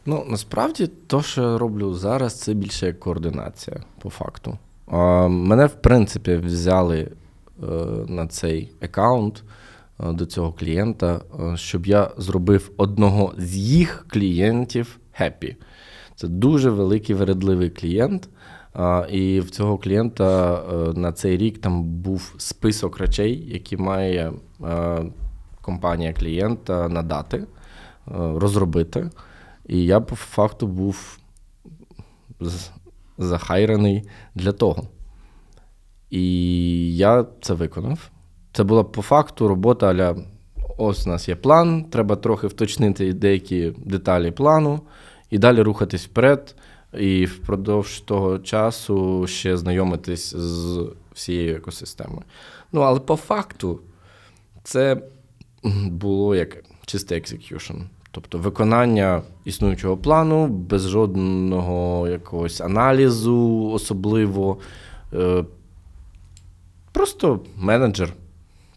[0.06, 4.58] Ну, насправді, то, що я роблю зараз, це більше як координація, по факту.
[5.28, 7.66] Мене, в принципі, взяли е,
[8.08, 9.42] на цей аккаунт
[10.00, 15.56] е, до цього клієнта, е, щоб я зробив одного з їх клієнтів happy.
[16.16, 18.28] Це дуже великий вередливий клієнт.
[19.10, 24.32] І в цього клієнта е, на цей рік там був список речей, які має
[24.64, 25.02] е,
[25.62, 27.46] компанія клієнта надати, е,
[28.14, 29.10] розробити.
[29.66, 31.18] І я по факту був
[33.18, 34.82] захайрений для того.
[36.10, 38.10] І я це виконав.
[38.52, 40.16] Це була по факту робота аля
[40.78, 44.80] ось у нас є план, треба трохи вточнити деякі деталі плану
[45.30, 46.54] і далі рухатись вперед.
[46.94, 52.22] І впродовж того часу ще знайомитись з всією екосистемою.
[52.72, 53.80] Ну, але по факту
[54.62, 55.02] це
[55.86, 57.74] було як чистий execution.
[58.10, 64.58] Тобто виконання існуючого плану без жодного якогось аналізу, особливо.
[65.12, 65.44] Е,
[66.92, 68.12] просто менеджер.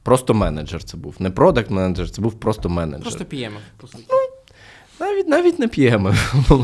[0.04, 1.16] Просто менеджер це був.
[1.20, 3.02] Не product manager, це був просто менеджер.
[3.04, 4.04] Просто PM, по суті.
[5.02, 6.14] Навіть навіть не PM.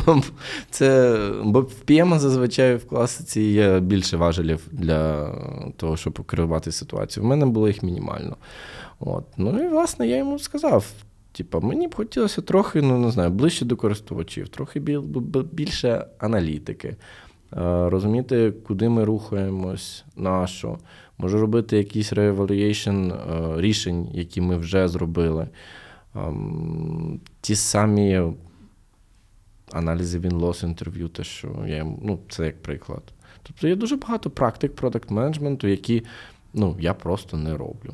[0.69, 5.31] Це, Бо в зазвичай в класиці є більше важелів для
[5.77, 7.27] того, щоб керувати ситуацією.
[7.27, 8.37] В мене було їх мінімально.
[8.99, 9.23] От.
[9.37, 10.85] Ну і власне я йому сказав:
[11.31, 14.79] Типа, мені б хотілося трохи, ну не знаю, ближче до користувачів, трохи
[15.51, 16.95] більше аналітики.
[17.85, 20.77] Розуміти, куди ми рухаємось, на що.
[21.17, 23.11] Можу робити якийсь реевалюєшн
[23.55, 25.47] рішень, які ми вже зробили.
[27.41, 28.21] Ті самі
[29.71, 33.03] аналізи він-лос інтерв'ю, те, що я ну, це як приклад.
[33.43, 36.03] Тобто є дуже багато практик продакт менеджменту, які
[36.53, 37.93] ну, я просто не роблю.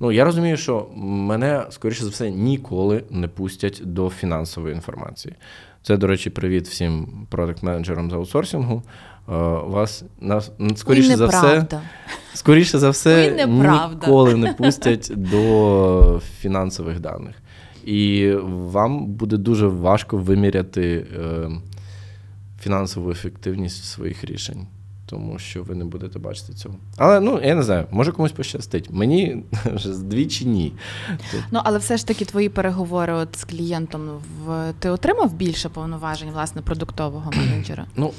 [0.00, 5.34] Ну, я розумію, що мене, скоріше за все, ніколи не пустять до фінансової інформації.
[5.82, 8.82] Це, до речі, привіт всім продакт-менеджерам з аутсорсингу.
[9.28, 9.32] Е,
[9.66, 11.66] вас нас скоріше за все,
[12.34, 17.36] скоріше за все, ніколи не пустять до фінансових даних.
[17.86, 21.50] І вам буде дуже важко виміряти е,
[22.60, 24.66] фінансову ефективність своїх рішень
[25.06, 26.74] тому що ви не будете бачити цього.
[26.96, 28.90] Але ну я не знаю, може комусь пощастить.
[28.90, 29.44] Мені
[29.74, 30.72] вже здвічі ні.
[31.50, 34.10] Ну але все ж таки твої переговори от з клієнтом
[34.44, 37.86] в ти отримав більше повноважень власне продуктового менеджера?
[37.96, 38.12] Ну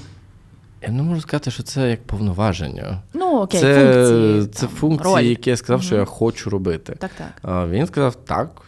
[0.82, 3.01] я не можу сказати, що це як повноваження.
[3.13, 5.23] Ну окей, це функції, це там, функції, роль.
[5.23, 5.86] які я сказав, угу.
[5.86, 6.95] що я хочу робити.
[6.99, 7.27] Так, так.
[7.41, 8.62] А Він сказав, так,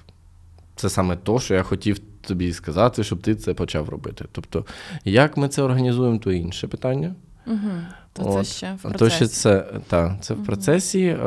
[0.80, 4.26] це саме то, що я хотів тобі сказати, щоб ти це почав робити.
[4.32, 4.66] Тобто,
[5.06, 7.16] як ми це організуємо, то інше питання.
[7.48, 7.72] Угу.
[8.14, 8.34] То От.
[8.34, 9.00] це ще в процесі.
[9.00, 11.18] То ще це, та, це в процесі, е,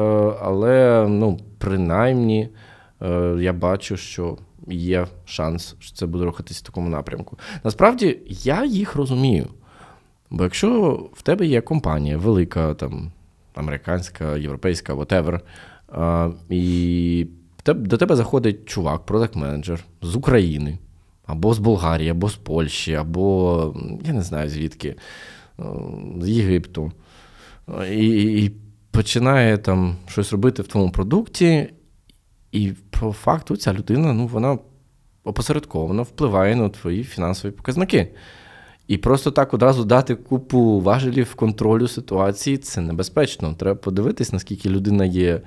[0.42, 2.48] але ну, принаймні
[3.02, 4.38] е, я бачу, що
[4.68, 7.38] є шанс, що це буде рухатись в такому напрямку.
[7.64, 9.46] Насправді, я їх розумію.
[10.30, 13.12] Бо якщо в тебе є компанія велика, там,
[13.54, 15.40] американська, європейська, whatever,
[16.50, 17.26] і
[17.66, 20.78] до тебе заходить чувак, продакт-менеджер з України,
[21.26, 24.96] або з Болгарії, або з Польщі, або я не знаю звідки
[26.20, 26.92] з Єгипту,
[27.90, 28.52] і, і
[28.90, 31.68] починає там щось робити в твоєму продукті,
[32.52, 34.58] і по факту ця людина ну, вона
[35.24, 38.08] опосередковано впливає на твої фінансові показники.
[38.92, 43.54] І просто так одразу дати купу важелів контролю ситуації це небезпечно.
[43.58, 45.40] Треба подивитись, наскільки людина є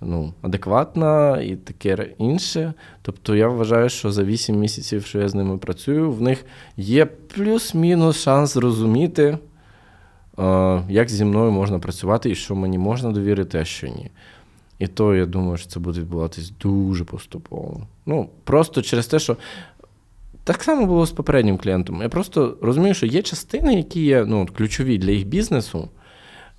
[0.00, 2.74] ну, адекватна і таке інше.
[3.02, 6.44] Тобто я вважаю, що за 8 місяців, що я з ними працюю, в них
[6.76, 9.38] є плюс-мінус шанс зрозуміти,
[10.88, 14.10] як зі мною можна працювати і що мені можна довірити, а що ні.
[14.78, 17.86] І то я думаю, що це буде відбуватись дуже поступово.
[18.06, 19.36] Ну, просто через те, що.
[20.44, 22.02] Так само було з попереднім клієнтом.
[22.02, 25.88] Я просто розумію, що є частини, які є ну, ключові для їх бізнесу,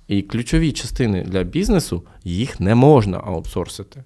[0.08, 4.04] і ключові частини для бізнесу їх не можна аутсорсити.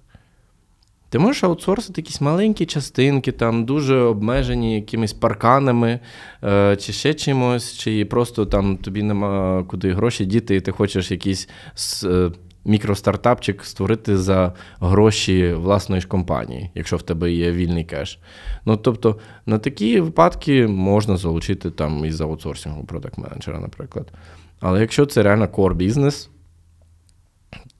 [1.09, 5.99] Ти можеш аутсорсити якісь маленькі частинки, там дуже обмежені якимись парканами
[6.43, 11.11] е, чи ще чимось, чи просто там тобі нема куди гроші діти, і ти хочеш
[11.11, 12.31] якийсь с- е,
[12.65, 18.19] мікростартапчик створити за гроші власної ж компанії, якщо в тебе є вільний кеш.
[18.65, 24.11] Ну тобто на такі випадки можна залучити там із аутсорсингу продакт менеджера, наприклад.
[24.59, 26.29] Але якщо це реально core бізнес,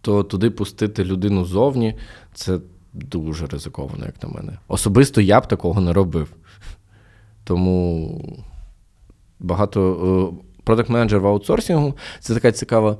[0.01, 1.95] то туди пустити людину зовні
[2.33, 2.59] це
[2.93, 4.57] дуже ризиковано, як на мене.
[4.67, 6.35] Особисто я б такого не робив.
[7.43, 8.35] Тому
[9.39, 12.95] багато продакт менеджер в аутсорсингу це така цікава е,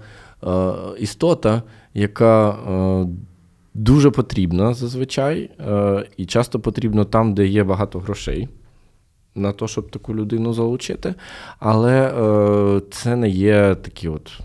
[0.99, 3.07] істота, яка е,
[3.73, 8.49] дуже потрібна зазвичай, е, і часто потрібно там, де є багато грошей.
[9.35, 11.15] На те, щоб таку людину залучити.
[11.59, 14.39] Але е, це не є такі от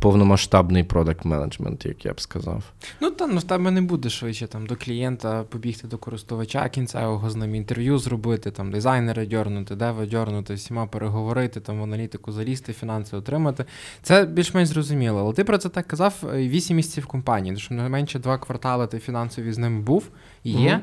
[0.00, 2.64] повномасштабний продакт менеджмент, як я б сказав.
[3.00, 7.30] Ну та ну в тебе не буде швидше там до клієнта побігти до користувача кінцевого
[7.30, 12.72] з ним інтерв'ю зробити, там дизайнера дьорнути, дева дьорнути, всіма переговорити, там в аналітику залізти,
[12.72, 13.64] фінанси отримати.
[14.02, 15.20] Це більш-менш зрозуміло.
[15.20, 18.86] Але ти про це так казав 8 місяців компанії, тому що не менше два квартали
[18.86, 20.08] ти фінансові з ним був
[20.44, 20.70] і є.
[20.70, 20.82] Мгм.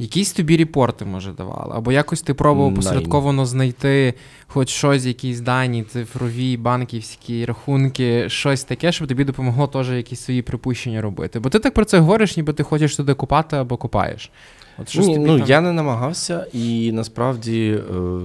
[0.00, 4.14] Якісь тобі репорти, може, давали, або якось ти пробував посередковано знайти
[4.46, 10.42] хоч щось, якісь дані, цифрові, банківські рахунки, щось таке, щоб тобі допомогло теж якісь свої
[10.42, 11.40] припущення робити.
[11.40, 14.30] Бо ти так про це говориш, ніби ти хочеш туди купати або купаєш.
[14.78, 18.20] От щось Ні, тобі ну там- я не намагався, і насправді е,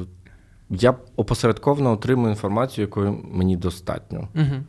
[0.69, 4.27] я опосередковано отримую інформацію, якої мені достатньо.
[4.35, 4.63] Угу.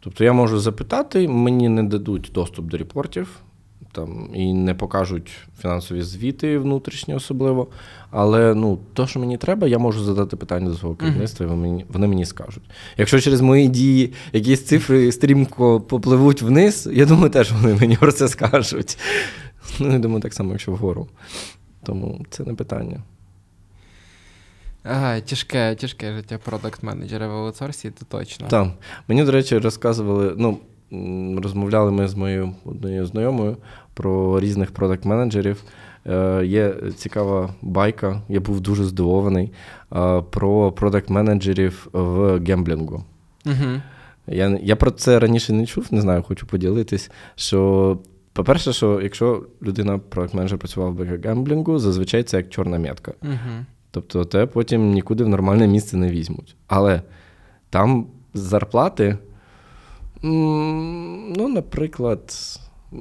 [0.00, 3.42] Тобто я можу запитати, мені не дадуть доступ до репортів
[3.92, 7.68] там, і не покажуть фінансові звіти внутрішні особливо.
[8.10, 11.62] Але ну, то, що мені треба, я можу задати питання до свого керівництва, і вони
[11.62, 12.62] мені, вони мені скажуть.
[12.96, 18.12] Якщо через мої дії якісь цифри стрімко попливуть вниз, я думаю, теж вони мені про
[18.12, 18.98] це скажуть.
[19.80, 21.08] Ну, я думаю, так само, якщо вгору.
[21.82, 23.02] Тому це не питання.
[24.84, 28.48] Ага, тяжке, тяжке життя продакт-менеджера в аутсорсі, то точно.
[28.48, 28.68] Так.
[29.08, 30.58] Мені, до речі, розказували, ну,
[31.42, 33.56] розмовляли ми з моєю однією знайомою
[33.94, 35.56] про різних продакт-менеджерів.
[36.06, 39.52] Е, є цікава байка, я був дуже здивований
[39.96, 43.04] е, про продакт-менеджерів в гемблінгу.
[43.46, 43.80] Угу.
[44.26, 47.10] Я, я про це раніше не чув, не знаю, хочу поділитись.
[47.34, 47.98] Що,
[48.32, 53.12] по-перше, що якщо людина продакт-менеджер працював в гемблінгу, зазвичай це як чорна метка.
[53.22, 53.64] Угу.
[53.90, 56.56] Тобто те потім нікуди в нормальне місце не візьмуть.
[56.66, 57.02] Але
[57.70, 59.18] там зарплати,
[60.22, 62.34] ну, наприклад,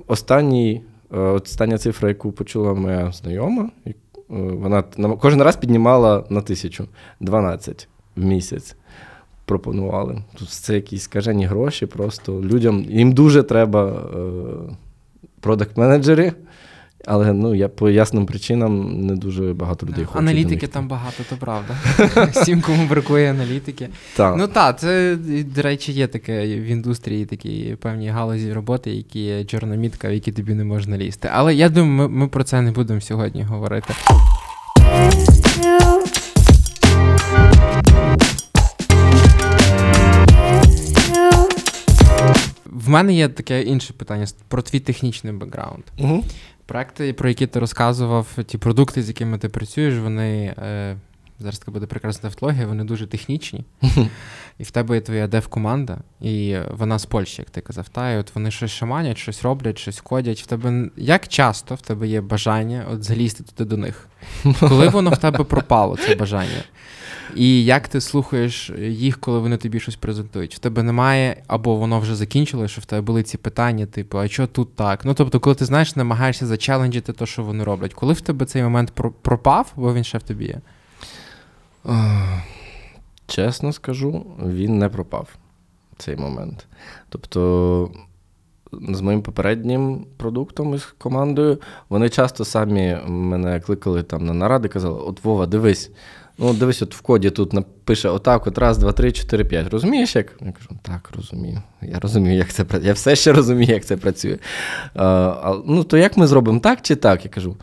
[0.08, 0.82] останній,
[1.14, 3.94] е, остання цифра, яку почула моя знайома, е,
[4.30, 4.84] вона
[5.22, 6.88] кожен раз піднімала на тисячу
[7.20, 8.76] 12 в місяць.
[9.46, 10.24] Пропонували.
[10.36, 14.76] Тут це якісь скажені гроші, просто людям їм дуже треба е,
[15.42, 16.34] продакт-менеджери,
[17.06, 20.22] але ну, я по ясним причинам не дуже багато людей хочуть.
[20.22, 21.76] Аналітики там багато, то правда.
[22.32, 23.90] Всім, кому бракує аналітики.
[24.16, 24.36] Так.
[24.38, 25.18] Ну так, це,
[25.56, 30.14] до речі, є таке в індустрії такі певні галузі роботи, які є чорна мітка, в
[30.14, 31.30] які тобі не можна лізти.
[31.34, 33.94] Але я думаю, ми, ми про це не будемо сьогодні говорити.
[42.66, 45.84] В мене є таке інше питання про твій технічний бекграунд.
[46.00, 46.24] Угу.
[46.72, 50.98] Проекти, про які ти розказував, ті продукти, з якими ти працюєш, вони е,
[51.40, 53.66] зараз така буде прекрасна тавтологія, вони дуже технічні.
[54.60, 57.90] І в тебе є твоя дев-команда, і вона з Польщі, як ти казав.
[57.90, 60.42] Та, і от вони щось шаманять, щось роблять, щось кодять.
[60.42, 64.08] В тебе як часто в тебе є бажання от залізти туди до них?
[64.60, 66.64] Коли воно в тебе пропало, це бажання?
[67.36, 70.56] І як ти слухаєш їх, коли вони тобі щось презентують?
[70.56, 74.28] В тебе немає, або воно вже закінчилось, що в тебе були ці питання, типу, а
[74.28, 75.06] що тут так?
[75.06, 77.94] Ну тобто, коли ти знаєш, намагаєшся зачаленджити те, що вони роблять.
[77.94, 78.92] Коли в тебе цей момент
[79.22, 80.62] пропав, бо він ще в тобі є?
[83.28, 85.28] Чесно скажу, він не пропав
[85.98, 86.68] цей момент.
[87.10, 87.92] Тобто,
[88.72, 95.00] з моїм попереднім продуктом із командою, вони часто самі мене кликали там на наради, казали:
[95.00, 95.92] от Вова, дивись.
[96.44, 99.68] Ну, дивись, от в коді тут напише отак, от раз, два, три, чотири, п'ять.
[99.70, 100.36] Розумієш, як?
[100.42, 101.62] Я кажу, так, розумію.
[101.82, 102.88] Я розумію, як це працює.
[102.88, 104.38] Я все ще розумію, як це працює.
[104.96, 107.26] А, ну, то як ми зробимо так чи так?
[107.26, 107.56] Я кажу,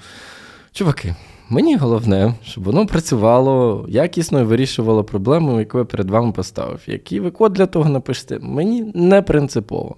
[0.73, 1.15] чуваки,
[1.49, 6.81] мені головне, щоб воно працювало якісно і вирішувало проблему, яку я перед вами поставив.
[6.87, 9.97] Який ви код для того напишете, мені не принципово.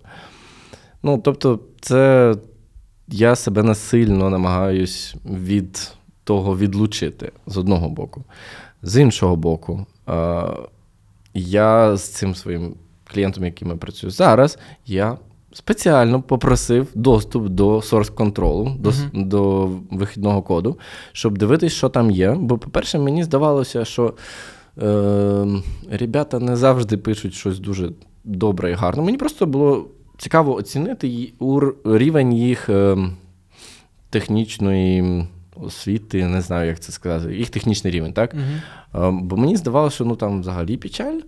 [1.02, 2.34] Ну, тобто, це
[3.08, 5.92] я себе насильно намагаюсь від
[6.24, 8.24] того відлучити з одного боку.
[8.82, 10.42] З іншого боку, е,
[11.34, 15.18] я з цим своїм клієнтом, яким я працюю зараз, я
[15.52, 20.78] спеціально попросив доступ до source контролу, до, с- до вихідного коду,
[21.12, 22.36] щоб дивитись, що там є.
[22.40, 24.14] Бо, по-перше, мені здавалося, що
[24.82, 25.46] е,
[25.90, 27.92] ребята не завжди пишуть щось дуже
[28.24, 29.02] добре і гарно.
[29.02, 29.88] Мені просто було
[30.18, 31.32] цікаво оцінити
[31.84, 32.96] рівень їх е,
[34.10, 35.24] технічної
[35.62, 38.34] освіти, не знаю, як це сказати, їх технічний рівень, так?
[38.34, 39.12] Угу.
[39.22, 41.20] Бо мені здавалося, що ну там взагалі печаль.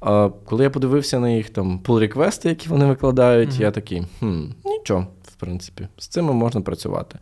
[0.00, 3.62] А коли я подивився на їх там pull-реквести, які вони викладають, Мгм.
[3.62, 7.18] я такий, хм, нічого, в принципі, з цим можна працювати.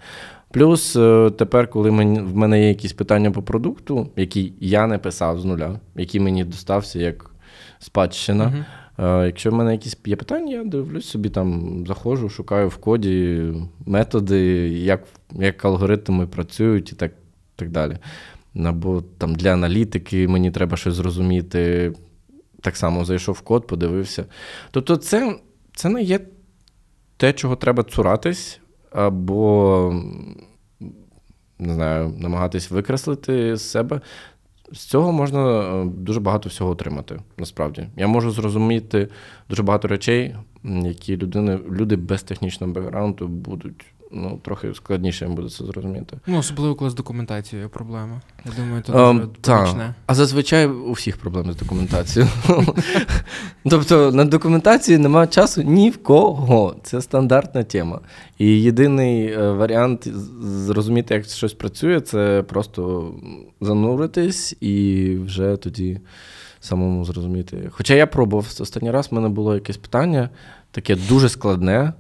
[0.51, 4.99] Плюс е, тепер, коли мені, в мене є якісь питання по продукту, які я не
[4.99, 7.31] писав з нуля, які мені достався як
[7.79, 8.45] спадщина.
[8.45, 8.65] Мгм.
[8.99, 13.53] Е, Якщо в мене якісь є питання, я дивлюсь собі там, заходжу, шукаю в коді
[13.87, 17.13] методи, як, як алгоритми працюють і так,
[17.57, 17.99] так далі.
[18.65, 21.93] Або там для аналітики мені треба щось зрозуміти.
[22.61, 24.25] Так само зайшов в код, подивився.
[24.71, 25.39] Тобто, це,
[25.75, 26.21] це не є
[27.17, 30.03] те, чого треба цуратись, або
[31.59, 34.01] не знаю, намагатись викреслити з себе.
[34.73, 37.89] З цього можна е, дуже багато всього отримати, насправді.
[37.97, 39.09] Я можу зрозуміти
[39.49, 43.85] дуже багато речей, які людини, люди без технічного бекграунду будуть
[44.15, 46.17] ну, трохи складніше їм буде це зрозуміти.
[46.27, 48.21] Ну, особливо коли з документацією проблема.
[48.45, 49.95] Я думаю, це Ем, дуже та.
[50.07, 52.31] А зазвичай у всіх проблеми з документацією.
[53.71, 56.77] тобто на документації немає часу ні в кого.
[56.83, 58.01] Це стандартна тема.
[58.39, 60.09] І єдиний е, варіант
[60.43, 63.13] зрозуміти, як щось працює, це просто
[63.61, 66.01] зануритись і вже тоді
[66.61, 67.69] самому зрозуміти.
[67.71, 70.31] Хоча я пробував останній раз, в мене було якесь питання,
[70.71, 71.93] таке дуже складне.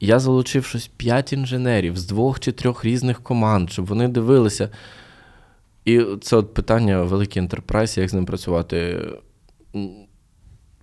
[0.00, 4.70] Я залучив щось п'ять інженерів з двох чи трьох різних команд, щоб вони дивилися.
[5.84, 9.08] І це от питання великий ентерпрайз, як з ним працювати.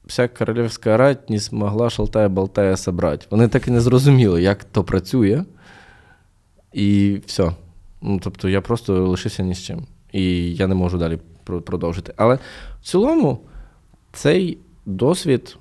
[0.06, 3.28] Вся королівська рать не змогла шалтая болтая собрати.
[3.30, 5.44] Вони так і не зрозуміли, як то працює.
[6.74, 7.52] І все.
[8.02, 9.88] Ну, тобто я просто лишився ні з чим.
[10.12, 12.14] І я не можу далі продовжити.
[12.18, 12.40] Але
[12.82, 13.40] в цілому
[14.14, 15.58] цей досвід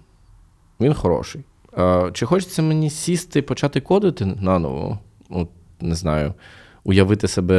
[0.80, 1.44] він хороший.
[2.12, 4.98] Чи хочеться мені сісти, і почати кодити наново?
[5.30, 5.48] От,
[5.80, 6.34] не знаю,
[6.84, 7.54] уявити себе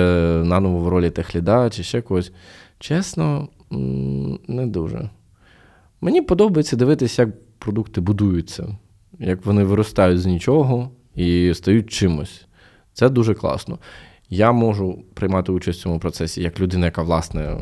[0.45, 2.32] наново в ролі техліда чи ще когось.
[2.80, 3.47] Чесно,
[4.47, 5.09] не дуже.
[6.01, 8.78] Мені подобається дивитися, як продукти будуються,
[9.20, 12.45] як вони виростають з нічого і стають чимось.
[12.93, 13.80] Це дуже класно.
[14.30, 17.57] Я можу приймати участь в цьому процесі як людина, яка, власне,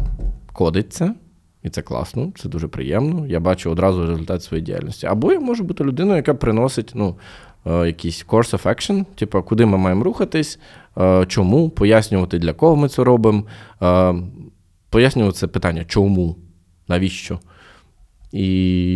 [0.54, 1.16] кодить це,
[1.64, 3.28] і це класно, це дуже приємно.
[3.28, 5.08] Я бачу одразу результат своєї діяльності.
[5.08, 7.16] Або я можу бути людиною, яка приносить ну,
[7.66, 10.60] е, якийсь course of action, типу, куди ми маємо рухатись,
[10.98, 13.44] е, чому, пояснювати, для кого ми це робимо,
[13.82, 14.16] е,
[14.90, 16.36] пояснювати це питання, чому,
[16.88, 17.40] навіщо.
[18.32, 18.48] І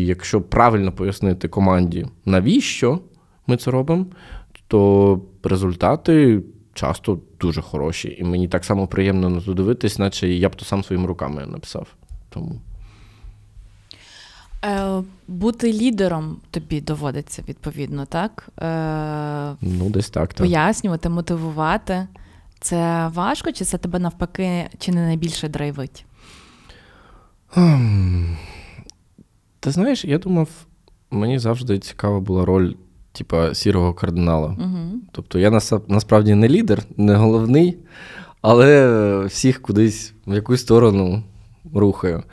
[0.06, 3.00] якщо правильно пояснити команді, навіщо
[3.48, 4.06] ми це робимо,
[4.68, 6.42] то результати
[6.74, 8.16] часто дуже хороші.
[8.20, 11.46] І мені так само приємно на це дивитись, наче я б то сам своїми руками
[11.48, 11.88] написав.
[12.36, 12.62] Тому
[14.66, 18.50] Е, бути лідером тобі доводиться відповідно, так?
[18.62, 20.28] Е, ну, десь так.
[20.28, 20.38] так.
[20.38, 22.08] пояснювати, мотивувати.
[22.60, 26.06] Це важко, чи це тебе навпаки, чи не найбільше драйвить?
[27.56, 28.38] Ем,
[29.60, 30.50] Ти знаєш, я думав,
[31.12, 32.74] мені завжди цікава була роль,
[33.12, 34.48] типа, сірого кардинала.
[34.48, 35.00] Угу.
[35.12, 37.78] Тобто я насправді не лідер, не головний,
[38.42, 41.24] але всіх кудись в якусь сторону
[41.80, 42.24] рухаю.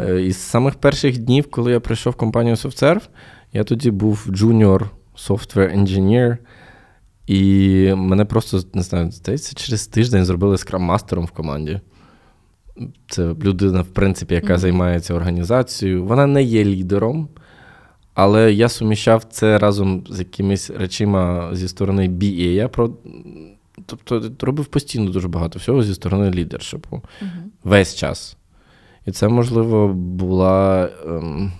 [0.00, 3.08] Е, Із самих перших днів, коли я прийшов в компанію SoftServe,
[3.52, 4.88] я тоді був junior
[5.28, 6.36] software engineer,
[7.26, 11.80] і мене просто, не знаю, здається, через тиждень зробили скрам-мастером в команді.
[13.08, 14.58] Це людина, в принципі, яка Мгм.
[14.58, 16.04] займається організацією.
[16.04, 17.28] Вона не є лідером,
[18.14, 22.50] але я суміщав це разом з якимись речима зі сторони BA.
[22.52, 22.90] Я про...
[23.86, 27.30] Тобто робив постійно дуже багато всього зі сторони лідершипу Угу.
[27.64, 28.36] весь час.
[29.08, 31.52] І це, можливо, була ем,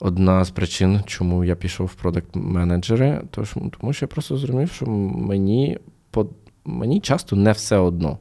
[0.00, 4.72] одна з причин, чому я пішов в продакт менеджери Тож, тому що я просто зрозумів,
[4.72, 5.78] що мені,
[6.10, 6.26] по,
[6.64, 8.18] мені часто не все одно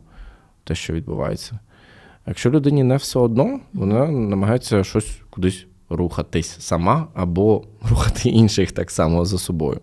[0.63, 1.59] те, що відбувається.
[2.27, 8.91] Якщо людині не все одно, вона намагається щось кудись рухатись сама або рухати інших так
[8.91, 9.79] само за собою.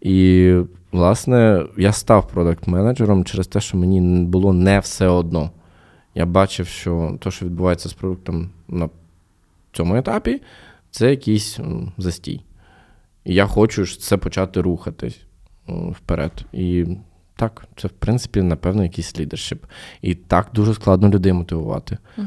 [0.00, 0.54] І,
[0.92, 5.50] власне, я став продакт-менеджером через те, що мені було не все одно.
[6.14, 8.88] Я бачив, що те, що відбувається з продуктом на
[9.72, 10.42] цьому етапі,
[10.90, 11.58] це якийсь
[11.98, 12.40] застій.
[13.24, 15.20] І я хочу це почати рухатись
[15.68, 16.44] вперед.
[16.52, 16.86] І
[17.36, 19.64] так, це, в принципі, напевно, якийсь лідершип.
[20.02, 21.98] І так дуже складно людей мотивувати.
[22.18, 22.26] Угу.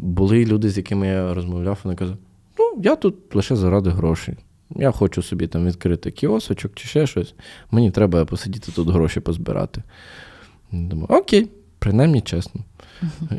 [0.00, 2.18] Були люди, з якими я розмовляв, вони казали:
[2.58, 4.36] ну, я тут лише заради грошей.
[4.76, 7.34] Я хочу собі там відкрити кіосочок чи ще щось.
[7.70, 9.82] Мені треба посидіти тут гроші позбирати.
[10.72, 11.48] Думаю, окей,
[11.78, 12.60] принаймні чесно.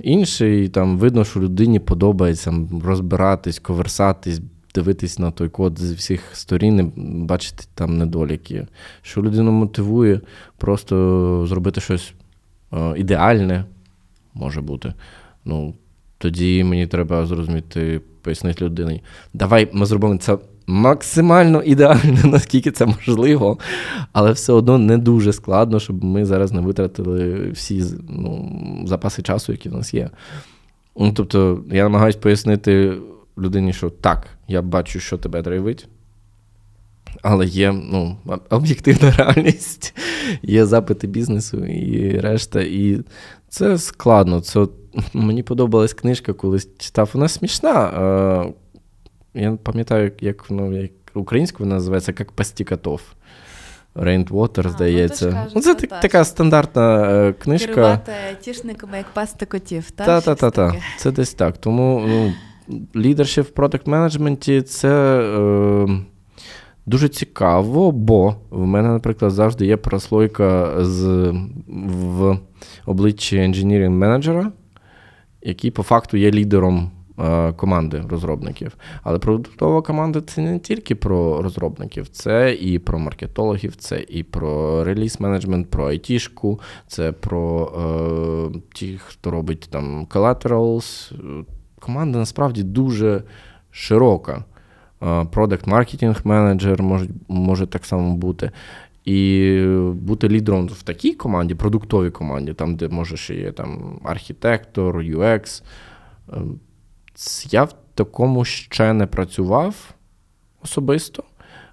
[0.03, 2.53] Інший там видно, що людині подобається
[2.84, 4.41] розбиратись, коверсатись,
[4.76, 6.84] дивитись на той код з всіх сторін, і
[7.26, 8.68] бачити там недоліки.
[9.01, 10.22] Що людину мотивує
[10.57, 12.14] просто зробити щось
[12.74, 13.66] е, ідеальне,
[14.34, 14.93] може бути.
[15.45, 15.74] Ну,
[16.18, 19.03] тоді мені треба зрозуміти, пояснити людині.
[19.34, 20.38] Давай ми зробимо це
[20.68, 23.59] максимально ідеально, наскільки це можливо,
[24.11, 29.51] але все одно не дуже складно, щоб ми зараз не витратили всі ну, запаси часу,
[29.51, 30.09] які в нас є.
[30.97, 32.97] Ну, тобто, я намагаюся пояснити
[33.38, 35.88] людині, що так, я бачу, що тебе драйвить.
[37.22, 38.18] Але є ну,
[38.49, 39.95] об'єктивна реальність,
[40.41, 42.61] є запити бізнесу і решта.
[42.61, 42.99] І
[43.49, 44.41] це складно.
[44.41, 44.68] Це
[45.14, 47.09] Мені подобалась книжка, колись читав.
[47.14, 48.53] Вона смішна.
[49.34, 53.02] Я пам'ятаю, як ну, як українською вона називається як пасті котов.
[53.96, 55.32] Rainwater, ну, здається.
[55.32, 57.74] ж Ну, це це так- така стандартна е, книжка.
[57.74, 58.12] Керувати
[58.42, 59.92] тішниками, як пасти котів.
[59.92, 60.76] Та, Та, та, та, та.
[60.98, 61.58] Це десь так.
[61.58, 62.34] Тому ну,
[62.96, 65.88] лідершіп в продакт менеджменті це е,
[66.86, 71.34] дуже цікаво, бо в мене, наприклад, завжди є прослойка з,
[71.68, 72.38] в
[72.86, 74.52] обличчі engineering менеджера,
[75.42, 76.92] який по факту є лідером
[77.55, 78.78] команди розробників.
[79.03, 84.84] Але продуктова команда це не тільки про розробників, це і про маркетологів, це і про
[84.84, 87.74] реліз менеджмент, про айтішку, це про
[88.55, 91.14] е, ті, хто робить там collaterals.
[91.80, 93.24] Команда насправді дуже
[93.72, 94.43] широка.
[95.32, 98.51] Продакт маркетинг менеджер може, може так само бути.
[99.05, 104.97] І бути лідером в такій команді, продуктовій команді, там, де може ще є там архітектор,
[104.97, 105.64] UX.
[107.49, 109.93] Я в такому ще не працював
[110.64, 111.24] особисто,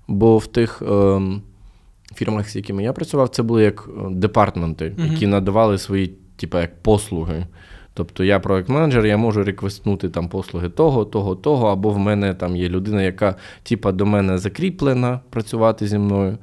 [0.08, 1.20] бо в тих е,
[2.14, 5.12] фірмах, з якими я працював, це були як е, департменти, Мгм.
[5.12, 7.46] які надавали свої, типу, як послуги.
[7.94, 12.34] Тобто я проект менеджер, я можу реквестнути там послуги того, того, того, або в мене
[12.34, 16.38] там є людина, яка типа до мене закріплена працювати зі мною.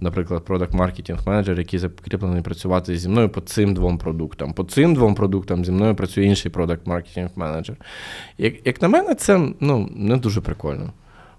[0.00, 4.52] Наприклад, продакт маркетинг менеджер, який закріплений працювати зі мною по цим двом продуктам.
[4.52, 7.76] По цим двом продуктам зі мною працює інший продакт маркетинг менеджер.
[8.38, 10.92] Як, як на мене, це ну, не дуже прикольно.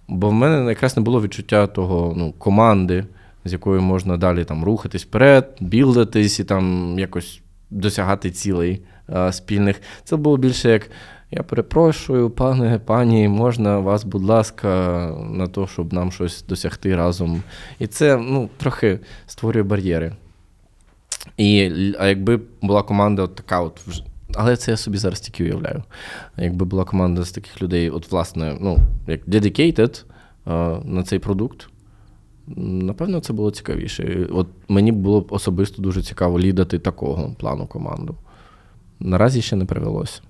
[0.08, 3.06] Бо в мене якраз не було відчуття того ну, команди,
[3.46, 9.82] з якою можна далі там рухатись вперед, білдитись і там якось досягати цілей а, спільних.
[10.04, 10.90] Це було більше як.
[11.32, 14.68] Я перепрошую, пане, пані, можна вас, будь ласка,
[15.32, 17.44] на те, щоб нам щось досягти разом.
[17.80, 20.16] І це ну, трохи створює бар'єри.
[21.38, 23.82] І, а якби була команда от така, от,
[24.36, 25.84] але це я собі зараз тільки уявляю.
[26.38, 30.04] Якби була команда з таких людей, от, власне, ну, як dedicated
[30.46, 31.70] а, на цей продукт,
[32.58, 34.28] напевно, це було цікавіше.
[34.32, 38.16] От мені було б особисто дуже цікаво лідати такого плану команду.
[39.00, 40.22] Наразі ще не привелося.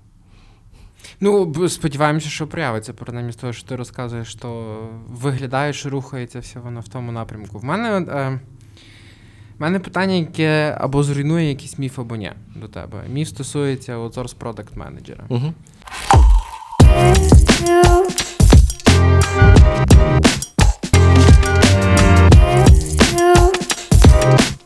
[1.20, 6.60] Ну, сподіваємося, що проявиться, принаймні з того, що ти розказуєш, що виглядає, що рухається все
[6.60, 7.58] воно в тому напрямку.
[7.58, 8.40] В мене, е,
[9.58, 13.02] в мене питання, яке або зруйнує якийсь міф, або ні до тебе.
[13.08, 15.24] Міф стосується outsource продакт менеджера.
[15.28, 15.52] Угу.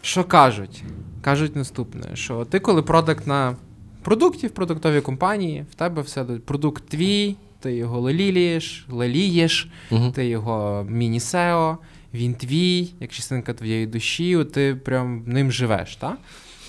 [0.00, 0.84] Що кажуть?
[1.20, 3.57] Кажуть наступне: що ти, коли продакт на
[4.03, 10.11] продукті в продуктовій компанії, в тебе все продукт твій, ти його лелієш, лелієш, Угу.
[10.11, 11.78] ти його міні-сео,
[12.14, 16.18] він твій, як частинка твоєї душі, ти прям ним живеш, так?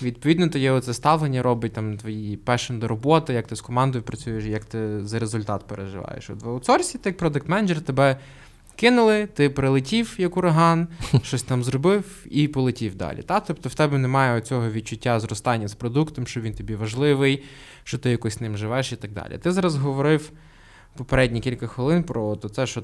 [0.02, 4.44] Відповідно, тоді оце ставлення робить там твої пешен до роботи, як ти з командою працюєш,
[4.44, 6.30] як ти за результат переживаєш.
[6.30, 8.16] От в аутсорсі ти як продакт менеджер тебе
[8.76, 10.88] кинули, ти прилетів як ураган,
[11.22, 13.22] щось там зробив і полетів далі.
[13.22, 13.40] Та?
[13.40, 17.42] Тобто в тебе немає цього відчуття зростання з продуктом, що він тобі важливий,
[17.84, 19.38] що ти якось ним живеш і так далі.
[19.38, 20.30] Ти зараз говорив
[20.96, 22.82] попередні кілька хвилин про то це, що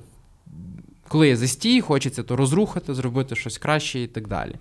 [1.09, 4.55] коли є застій, хочеться то розрухати, зробити щось краще і так далі.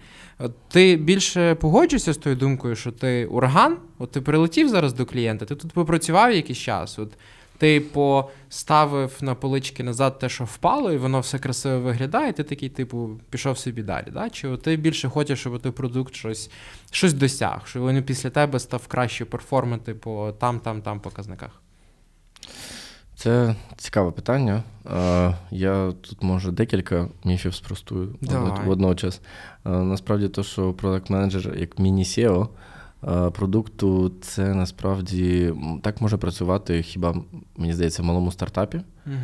[0.68, 5.46] Ти більше погоджуєшся з тою думкою, що ти ураган, от ти прилетів зараз до клієнта,
[5.46, 7.00] ти тут попрацював якийсь час.
[7.00, 7.12] От
[7.60, 12.43] ти поставив на полички назад те, що впало, і воно все красиво виглядає, і ти
[12.43, 14.05] такий, типу, пішов собі далі.
[14.14, 14.30] Да?
[14.30, 16.51] Чи ти більше хочеш, щоб той продукт щось,
[16.91, 21.62] щось досяг, щоб він після тебе став краще перформити по там, там, там показниках?
[23.16, 24.64] Це цікаве питання.
[25.51, 28.51] Я тут може декілька міфів спростую Давай.
[29.66, 32.47] Е, Насправді, то, що продакт менеджер як міні-SEO е,
[33.32, 37.16] продукту, це насправді так може працювати хіба,
[37.58, 38.82] мені здається, в малому стартапі.
[39.06, 39.16] Угу.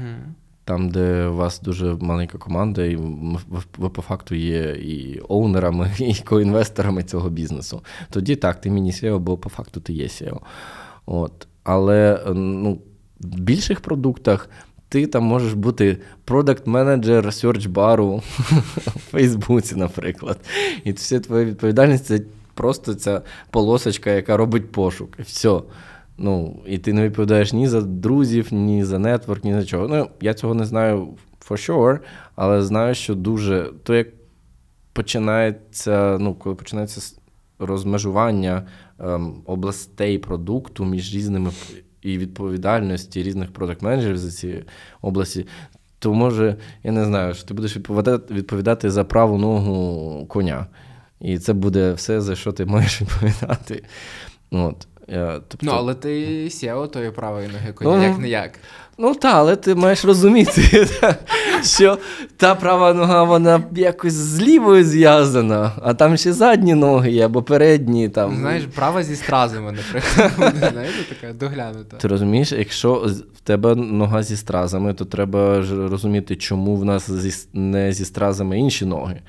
[0.64, 3.40] там, де у вас дуже маленька команда, і ви,
[3.78, 7.82] ви по факту є і оунерами, і коінвесторами цього бізнесу.
[8.10, 10.40] Тоді так, ти міні-SEO, бо по факту ти є SEO.
[11.06, 11.48] От.
[11.64, 12.80] Але ну,
[13.20, 14.50] в більших продуктах
[14.90, 18.18] ти там можеш бути продакт-менеджер серч-бару
[18.86, 20.40] в Фейсбуці, наприклад.
[20.84, 22.22] І вся твоя відповідальність це
[22.56, 25.16] просто ця полосочка, яка робить пошук.
[25.20, 25.62] І все.
[26.18, 29.88] Ну, І ти не відповідаєш ні за друзів, ні за нетворк, ні за чого.
[29.88, 31.08] Ну, я цього не знаю
[31.50, 32.00] for sure,
[32.36, 34.08] але знаю, що дуже то, як
[34.94, 37.16] починається, ну, коли починається
[37.60, 38.68] розмежування
[39.00, 41.52] ем, областей продукту між різними
[42.02, 44.64] і відповідальності різних продакт-менеджерів за ці
[45.02, 45.48] області,
[46.00, 50.68] то може, я не знаю, що ти будеш відповідати, відповідати за праву ногу коня.
[51.26, 53.84] І це буде все, за що ти маєш відповідати.
[54.52, 54.88] От.
[55.48, 55.58] Тобто...
[55.62, 56.10] Ну, але ти
[56.46, 58.60] SEO тої правої ноги коня, ну, як не як.
[58.98, 60.88] Ну так, але ти маєш розуміти,
[61.64, 61.98] що
[62.38, 67.44] та права нога, вона якось з лівою зв'язана, а там ще задні ноги є, або
[67.44, 68.10] передні.
[68.10, 68.36] там.
[68.36, 70.54] Знаєш, права зі стразами, наприклад.
[70.72, 71.98] Знаєте, така доглянута.
[71.98, 72.94] Ти розумієш, якщо
[73.36, 77.10] в тебе нога зі стразами, то треба ж розуміти, чому в нас
[77.54, 79.22] не зі стразами інші ноги.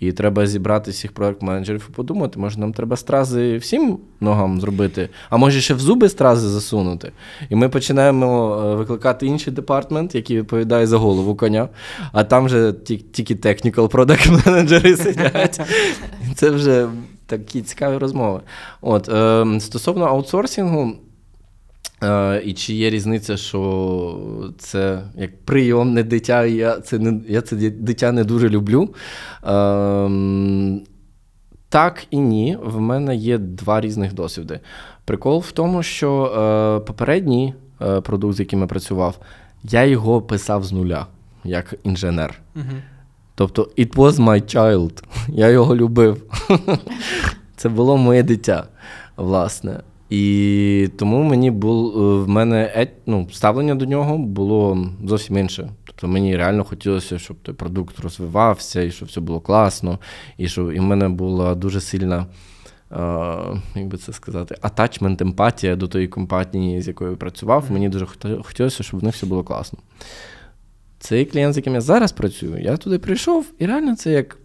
[0.00, 5.36] І треба зібрати всіх проект-менеджерів і подумати, може, нам треба стрази всім ногам зробити, а
[5.36, 7.12] може ще в зуби стрази засунути.
[7.50, 11.68] І ми починаємо е, викликати інший департмент, який відповідає за голову коня,
[12.12, 12.72] а там вже
[13.12, 15.60] тільки technical product менеджери сидять.
[16.34, 16.88] Це вже
[17.26, 18.40] такі цікаві розмови.
[18.80, 20.92] От, е, Стосовно аутсорсингу,
[22.04, 24.18] Е, І чи є різниця, що
[24.58, 28.94] це як прийомне дитя, і я це не, я це дитя не дуже люблю.
[29.46, 30.10] Е,
[31.68, 32.58] так і ні.
[32.62, 34.60] В мене є два різних досвіди.
[35.04, 39.18] Прикол в тому, що е, попередній е, продукт, з яким я працював,
[39.62, 41.06] я його писав з нуля,
[41.44, 42.40] як інженер.
[42.56, 42.64] Угу.
[43.34, 45.02] Тобто, it was my child.
[45.28, 46.22] Я його любив.
[47.56, 48.64] Це було моє дитя,
[49.16, 49.80] власне.
[50.14, 55.70] І тому мені було е, в мене ну, ставлення до нього було зовсім інше.
[55.84, 59.98] Тобто мені реально хотілося, щоб той продукт розвивався, і щоб все було класно,
[60.38, 62.26] і щоб і в мене була дуже сильна,
[62.92, 62.96] е,
[63.74, 67.64] як би це сказати, атачмент, емпатія до тої компанії, з якою я працював.
[67.70, 68.06] Мені дуже
[68.42, 69.78] хотілося, щоб в них все було класно.
[70.98, 74.38] Цей клієнт, з яким я зараз працюю, я туди прийшов, і реально це як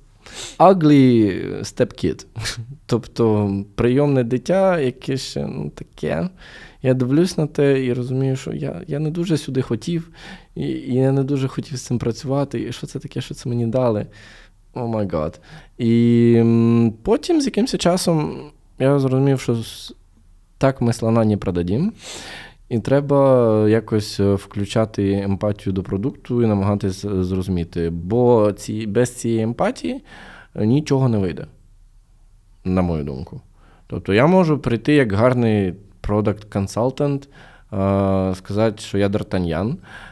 [0.60, 2.26] ugly stepkid.
[2.86, 6.30] Тобто прийомне дитя, яке ще ну, таке.
[6.82, 10.10] Я дивлюсь на те і розумію, що я я не дуже сюди хотів,
[10.56, 12.62] і, і я не дуже хотів з цим працювати.
[12.62, 14.06] І що це таке, що це мені дали?
[14.74, 15.42] Oh my God.
[15.78, 16.44] І
[17.04, 18.40] потім з якимось часом
[18.80, 19.58] я зрозумів, що
[20.58, 21.94] так ми слона не продадім.
[22.70, 27.90] І треба якось е, включати емпатію до продукту і намагатися зрозуміти.
[27.90, 30.04] Бо ці, без цієї емпатії
[30.56, 31.46] е, нічого не вийде,
[32.64, 33.42] на мою думку.
[33.88, 37.30] Тобто я можу прийти як гарний продакт-консалтант,
[38.36, 40.09] сказати, що я Д'Артаньян, Е,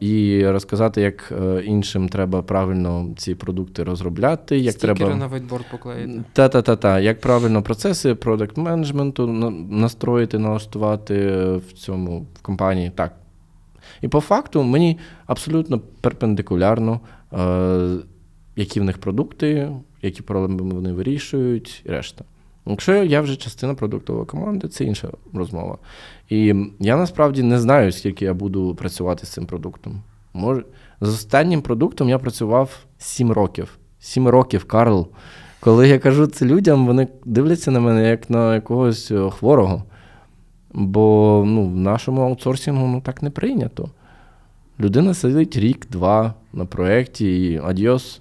[0.00, 4.58] і розказати, як е, іншим треба правильно ці продукти розробляти.
[4.58, 5.14] як Стікери треба...
[5.14, 6.24] на вайтборд поклеїти.
[6.32, 7.00] Та-та-та-та.
[7.00, 9.26] Як правильно процеси продакт менеджменту
[9.70, 11.14] настроїти, налаштувати
[11.56, 12.92] в цьому в компанії.
[12.94, 13.14] Так.
[14.00, 17.00] І по факту мені абсолютно перпендикулярно,
[17.32, 17.96] е,
[18.56, 19.70] які в них продукти,
[20.02, 22.24] які проблеми вони вирішують, і решта.
[22.66, 25.78] Якщо я вже частина продуктової команди, це інша розмова.
[26.28, 30.02] І я насправді не знаю, скільки я буду працювати з цим продуктом.
[30.34, 30.64] Може,
[31.00, 33.78] З останнім продуктом я працював 7 років.
[34.00, 35.08] 7 років, Карл.
[35.60, 39.82] Коли я кажу це людям, вони дивляться на мене як на якогось е, хворого.
[40.72, 43.88] Бо ну, в нашому аутсорсингу ну, так не прийнято.
[44.80, 48.20] Людина сидить рік-два на проєкті і адіос.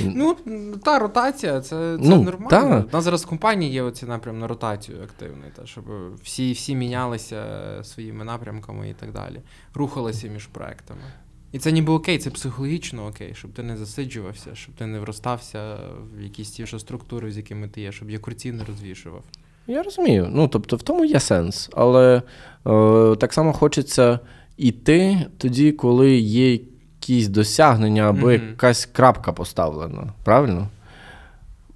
[0.00, 0.36] Ну,
[0.84, 2.50] та ротація, це це ну, нормально.
[2.50, 2.84] Та.
[2.90, 5.84] У нас зараз в компанії є оці напрям на ротацію активний, та, щоб
[6.22, 7.44] всі всі мінялися
[7.82, 9.40] своїми напрямками і так далі.
[9.74, 11.02] Рухалися між проектами.
[11.52, 15.76] І це ніби окей, це психологічно окей, щоб ти не засиджувався, щоб ти не вростався
[16.16, 19.22] в якісь ті ж структури, з якими ти є, щоб якорці не розвішував.
[19.66, 20.28] Я розумію.
[20.32, 21.70] Ну, тобто, в тому є сенс.
[21.72, 22.22] Але
[22.66, 24.18] е, так само хочеться
[24.56, 26.58] йти тоді, коли є
[27.08, 28.48] якісь досягнення або mm-hmm.
[28.50, 30.12] якась крапка поставлена.
[30.24, 30.68] Правильно?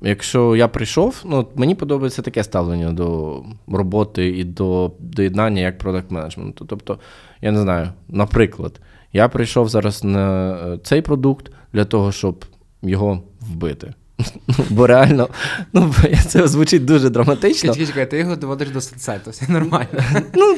[0.00, 6.10] Якщо я прийшов, ну мені подобається таке ставлення до роботи і до доєднання як продакт
[6.10, 6.64] менеджменту.
[6.64, 6.98] Тобто,
[7.42, 8.80] я не знаю, наприклад,
[9.12, 12.44] я прийшов зараз на е, цей продукт для того, щоб
[12.82, 13.94] його вбити.
[14.70, 15.28] Бо реально,
[15.72, 15.94] ну
[16.26, 17.74] це звучить дуже драматично.
[17.74, 19.88] Чекай, ти його доводиш до сенсету, все нормально.
[20.34, 20.56] Ну,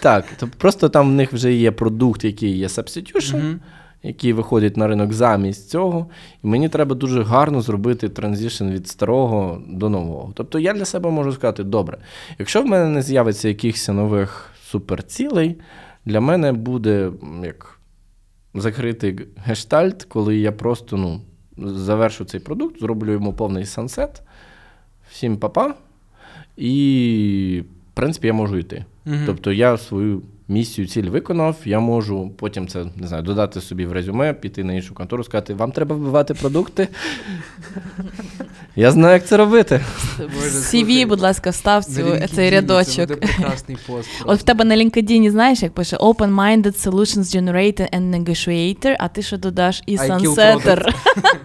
[0.00, 0.24] Так,
[0.58, 3.56] просто там в них вже є продукт, який є substitution,
[4.02, 4.08] Мгм.
[4.08, 6.06] який виходить на ринок замість цього.
[6.44, 10.32] І мені треба дуже гарно зробити транзишн від старого до нового.
[10.34, 11.98] Тобто я для себе можу сказати, добре,
[12.38, 15.56] якщо в мене не з'явиться якихось нових суперцілей,
[16.04, 17.10] для мене буде
[17.44, 17.78] як
[18.54, 21.20] закритий гештальт, коли я просто ну,
[21.56, 24.22] завершу цей продукт, зроблю йому повний сансет,
[25.10, 25.74] всім папа,
[26.56, 28.84] і, в принципі, я можу йти.
[29.04, 29.22] Мгм.
[29.26, 33.92] Тобто я свою місію, ціль виконав, я можу потім це не знаю, додати собі в
[33.92, 36.88] резюме, піти на іншу контору, сказати, вам треба вбивати продукти.
[38.76, 39.80] Я знаю, як це робити.
[40.40, 43.08] CV, будь ласка, встав цю, цей рядочок.
[43.08, 44.08] Це прекрасний пост.
[44.24, 49.22] От в тебе на LinkedIn, знаєш, як пише Open-minded Solutions Generator and Negotiator, а ти
[49.22, 50.94] що додаш і Sunsetter.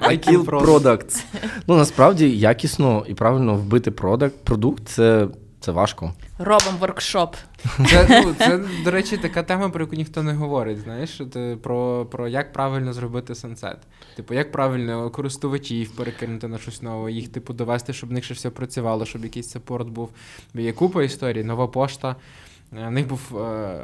[0.02, 1.24] I kill products.
[1.68, 5.28] Ну насправді якісно і правильно вбити продакт, продукт це,
[5.60, 6.14] це важко.
[6.39, 7.36] Робимо воркшоп.
[7.89, 10.80] Це, ну, це, до речі, така тема, про яку ніхто не говорить.
[10.80, 13.78] Знаєш, ти про, про як правильно зробити сансет.
[14.16, 18.34] Типу, як правильно користувачів перекинути на щось нове, їх типу довести, щоб в них ще
[18.34, 20.10] все працювало, щоб якийсь саппорт був.
[20.53, 22.16] Є купа історій, нова пошта.
[22.74, 23.80] Е, В них був е,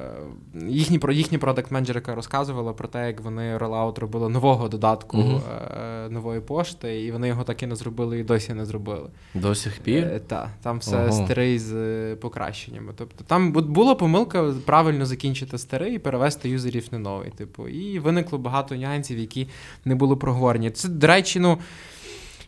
[0.67, 6.09] їхній про їхні продакт менеджерка розказувала про те, як вони ролаут робили нового додатку е,
[6.09, 9.09] нової пошти, і вони його так і не зробили, і досі не зробили.
[9.33, 10.03] До сих пір.
[10.03, 11.11] Е, та, там все Ого.
[11.25, 12.93] старий з покращеннями.
[12.95, 17.29] Тобто там бу- була помилка правильно закінчити старий і перевести юзерів на новий.
[17.31, 19.47] Типу, і виникло багато нюансів, які
[19.85, 20.69] не були проговорені.
[20.71, 21.57] Це, до речі, ну.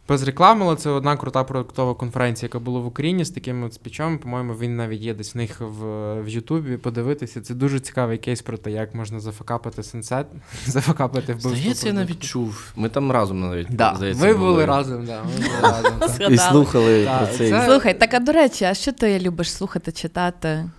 [0.07, 3.73] Без реклами, але це одна крута продуктова конференція, яка була в Україні з таким от
[3.73, 4.17] спічом.
[4.17, 5.83] По-моєму, він навіть є десь в них в,
[6.21, 6.77] в Ютубі.
[6.77, 7.41] Подивитися.
[7.41, 10.27] Це дуже цікавий кейс про те, як можна зафакапити сенсет,
[10.67, 11.55] зафакапити вбивство.
[11.55, 12.71] Здається, я навіть чув.
[12.75, 13.93] Ми там разом навіть Да.
[13.97, 15.91] здається, Ви були разом, да, ви були разом.
[15.99, 16.31] так.
[16.31, 19.91] І слухали Так, про це- Слухай, так а до речі, а що ти любиш слухати,
[19.91, 20.69] читати?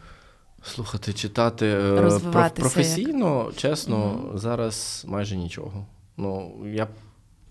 [0.63, 5.87] Слухати, читати е, професійно, чесно, зараз майже нічого.
[6.17, 6.87] Ну, я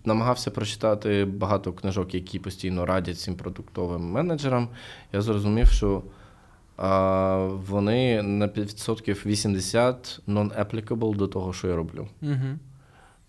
[0.06, 4.68] намагався прочитати багато книжок, які постійно радять цим продуктовим менеджерам.
[5.12, 6.02] Я зрозумів, що
[6.76, 7.36] а,
[7.68, 12.08] вони на 5% 80 non-applicable до того, що я роблю.
[12.20, 12.58] Мгм.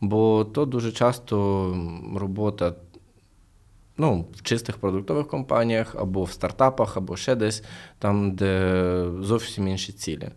[0.01, 1.35] Бо то дуже часто
[2.15, 2.73] робота
[3.97, 7.63] ну, в чистих продуктових компаніях, або в стартапах, або ще десь,
[7.99, 10.29] там, де зовсім інші цілі.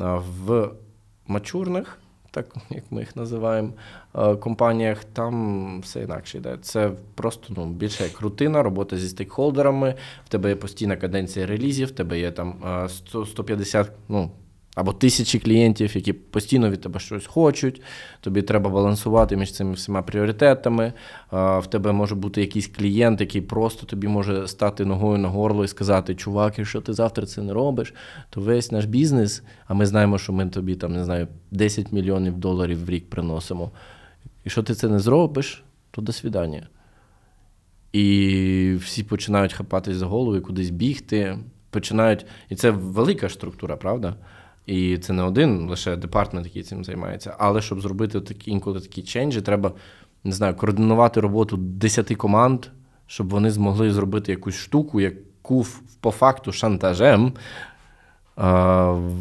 [0.00, 0.70] А В
[1.26, 1.98] мачурних,
[2.32, 3.72] так як ми їх називаємо,
[4.14, 6.58] е, компаніях, там все інакше йде.
[6.62, 11.88] Це просто ну, більше як рутина, робота зі стейкхолдерами, в тебе є постійна каденція релізів,
[11.88, 12.54] в тебе є там
[12.84, 14.30] е, 100, 150, ну,
[14.74, 17.82] або тисячі клієнтів, які постійно від тебе щось хочуть.
[18.20, 20.92] Тобі треба балансувати між цими всіма пріоритетами.
[21.32, 25.68] В тебе може бути якийсь клієнт, який просто тобі може стати ногою на горло і
[25.68, 27.94] сказати: Чувак, якщо ти завтра це не робиш,
[28.30, 32.38] то весь наш бізнес, а ми знаємо, що ми тобі там не знаю 10 мільйонів
[32.38, 33.70] доларів в рік приносимо.
[34.44, 36.68] Якщо ти це не зробиш, то до свідання.
[37.92, 41.38] І всі починають хапатись за голову і кудись бігти.
[41.70, 44.16] Починають, і це велика структура, правда?
[44.66, 47.34] І це не один лише департмент, який цим займається.
[47.38, 49.72] Але щоб зробити такі інколи такі ченджі, треба
[50.24, 52.66] не знаю, координувати роботу 10 команд,
[53.06, 55.66] щоб вони змогли зробити якусь штуку, яку
[56.00, 57.32] по факту шантажем
[58.36, 59.20] а, в-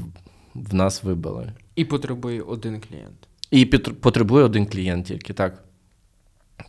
[0.55, 1.51] в нас вибили.
[1.75, 3.27] І потребує один клієнт.
[3.51, 3.65] І
[4.01, 5.63] потребує один клієнт тільки, так.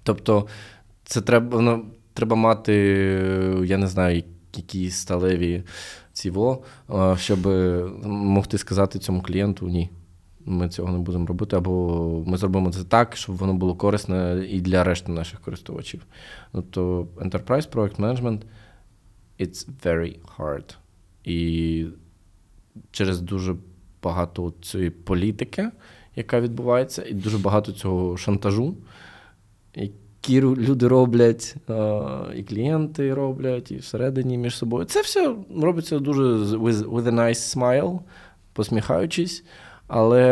[0.03, 0.47] Тобто,
[1.05, 2.73] це треба, ну, треба мати,
[3.65, 4.23] я не знаю,
[4.57, 5.63] які сталеві
[6.13, 6.63] ціво,
[7.17, 7.47] щоб
[8.07, 9.91] могти сказати цьому клієнту ні.
[10.45, 14.61] Ми цього не будемо робити, або ми зробимо це так, щоб воно було корисне і
[14.61, 16.07] для решти наших користувачів.
[16.53, 18.41] Тобто, Enterprise Project Management
[19.41, 20.77] it's very hard.
[21.25, 21.87] І
[22.91, 23.57] через дуже
[24.03, 25.71] багато цієї політики,
[26.17, 28.77] яка відбувається, і дуже багато цього шантажу,
[30.23, 31.57] які люди роблять,
[32.37, 34.85] і клієнти роблять, і всередині між собою.
[34.85, 38.01] Це все робиться дуже with, with a nice smile,
[38.53, 39.45] посміхаючись.
[39.87, 40.23] Але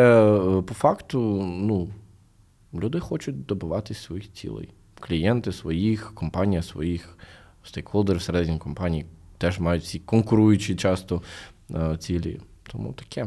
[0.58, 1.88] е, по факту, ну,
[2.74, 4.68] люди хочуть добиватись своїх цілей.
[5.00, 7.18] Клієнти своїх, компанія своїх,
[7.62, 9.06] стейкхолдери всередині компанії
[9.38, 11.22] теж мають ці конкуруючі часто
[11.74, 12.40] е, цілі.
[12.72, 13.26] Тому таке.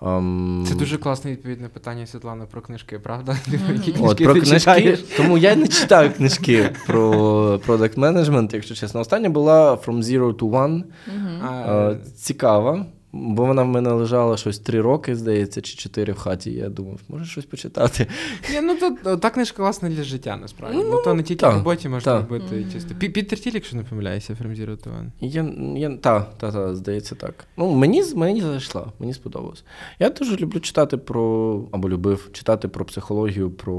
[0.00, 0.66] Um...
[0.66, 3.36] Це дуже класне відповідь на питання Світлана, про книжки, правда?
[3.72, 5.00] Які От, про ти книжки, читаєш?
[5.16, 9.00] тому я не читаю книжки про продакт менеджмент, якщо чесно.
[9.00, 10.82] Остання була From Zero to One.
[10.82, 11.70] Mm-hmm.
[11.70, 12.86] Uh, Цікава.
[13.12, 16.52] Бо вона в мене лежала щось три роки, здається, чи чотири в хаті.
[16.52, 18.06] Я думав, може щось почитати.
[18.52, 20.78] Ні, ну то та книжка класна для життя, насправді.
[20.78, 22.72] Ну, Бо то не тільки в роботі можна робити Мгм.
[22.72, 22.94] чисто.
[22.94, 25.06] Пі- Пітер Тіл, якщо не помиляюся, From Zero to One.
[25.20, 25.42] Я,
[25.88, 27.34] я, та, та, та, здається, так.
[27.56, 29.64] Ну, мені, з- мені зайшла, мені сподобалось.
[29.98, 33.74] Я дуже люблю читати про, або любив читати про психологію, про,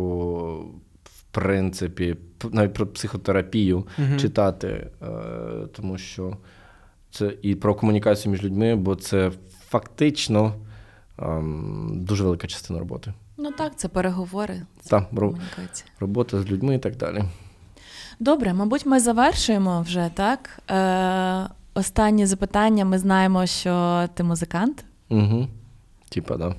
[1.04, 2.16] в принципі,
[2.52, 4.20] навіть про психотерапію Мгм.
[4.20, 5.08] читати, е,
[5.76, 6.38] тому що
[7.12, 9.32] це і про комунікацію між людьми, бо це
[9.70, 10.54] фактично
[11.20, 13.14] ем, дуже велика частина роботи.
[13.38, 15.90] Ну так, це переговори, це Та, ро- комунікація.
[16.00, 17.24] робота з людьми і так далі.
[18.20, 20.60] Добре, мабуть, ми завершуємо вже так.
[20.72, 22.86] Е, останнє запитання.
[22.86, 25.48] Ми знаємо, що ти музикант Угу.
[26.10, 26.56] Типа, да.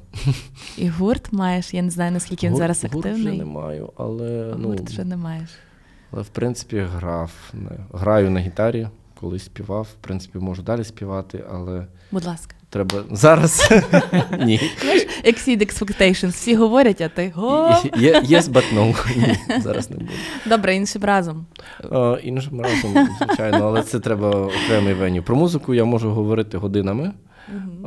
[0.77, 1.75] і гурт маєш.
[1.75, 5.05] Я не знаю, наскільки він Гур- зараз гурт вже не маю, але, ну, Гурт вже
[5.05, 5.51] не маєш.
[6.13, 7.33] але в принципі грав.
[7.93, 8.89] Граю на гітарі,
[9.21, 9.83] колись співав.
[9.93, 12.55] В принципі, можу далі співати, але Будь ласка.
[12.71, 13.71] треба зараз.
[14.47, 14.61] Ні.
[15.25, 16.29] Exceed expectations.
[16.29, 17.69] Всі говорять, а ти го.
[17.95, 19.17] Yes, but no.
[19.17, 20.09] Ні, зараз не буду.
[20.47, 21.47] Добре, іншим разом.
[21.93, 25.23] Е, Іншим разом, звичайно, але це треба окремий веню.
[25.23, 27.13] Про музику я можу говорити годинами.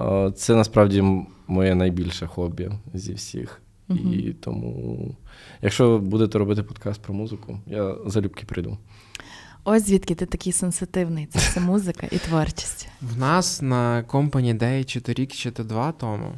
[0.01, 1.03] Е, Це насправді
[1.47, 3.59] моє найбільше хобі зі всіх.
[3.89, 5.15] І тому,
[5.61, 8.77] якщо будете робити подкаст про музику, я залюбки прийду.
[9.65, 11.25] Ось звідки ти такий сенситивний.
[11.25, 12.87] Це все музика і творчість.
[13.01, 16.31] В нас на компанії Day чи то рік, чи то два тому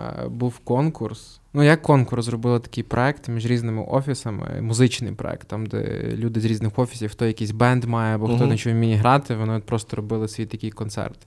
[0.00, 1.40] е, був конкурс.
[1.54, 6.44] Ну, як конкурс, зробили такий проект між різними офісами, музичний проект, там, де люди з
[6.44, 8.48] різних офісів, хто якийсь бенд має, або хто Мгм.
[8.48, 11.18] на чому вміє грати, вони от просто робили свій такий концерт.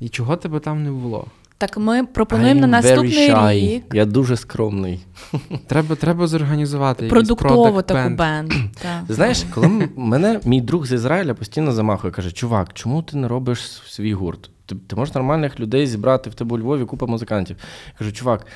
[0.00, 1.26] І чого тебе там не було?
[1.58, 3.52] Так ми пропонуємо на наступний shy.
[3.60, 5.00] рік Я дуже скромний.
[5.66, 8.52] Треба, треба зорганізувати продуктову таку бенд.
[9.08, 13.60] Знаєш, коли мене мій друг з Ізраїля постійно замахує, каже: чувак, чому ти не робиш
[13.86, 14.50] свій гурт?
[14.66, 17.56] Ти, ти можеш нормальних людей зібрати в тебе у Львові купа музикантів.
[17.86, 18.46] Я кажу, чувак,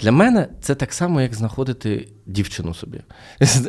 [0.00, 3.00] для мене це так само, як знаходити дівчину собі.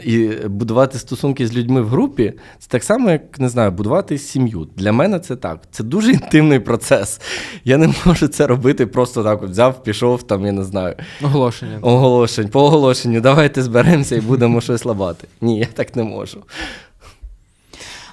[0.03, 4.67] І будувати стосунки з людьми в групі це так само, як не знаю, будувати сім'ю.
[4.75, 5.59] Для мене це так.
[5.71, 7.21] Це дуже інтимний процес.
[7.65, 9.43] Я не можу це робити просто так.
[9.43, 11.77] От взяв, пішов, там, я не знаю, Оголошення.
[11.81, 15.27] оголошень, по оголошенню, давайте зберемося і будемо щось лабати.
[15.41, 16.43] Ні, я так не можу.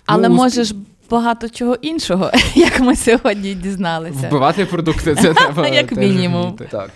[0.06, 0.74] Але Ну, можеш
[1.10, 4.28] багато чого іншого, як ми сьогодні дізналися.
[4.28, 5.68] Вбивати продукти, це треба.
[5.68, 6.58] Як мінімум.
[6.70, 6.90] Так,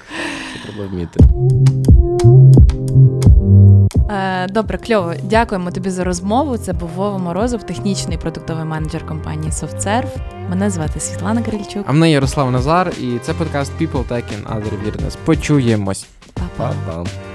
[0.62, 1.20] треба вміти.
[4.11, 5.12] Е, Добре, кльово.
[5.22, 6.56] Дякуємо тобі за розмову.
[6.56, 10.08] Це був Вова Морозов, технічний продуктовий менеджер компанії SoftServe.
[10.50, 11.84] Мене звати Світлана Крильчук.
[11.86, 15.16] А мене Ярослав Назар, і це подкаст People Tech in Other Weirdness.
[15.24, 16.06] Почуємось.
[16.34, 16.72] Па-па.
[16.86, 17.30] Па-па.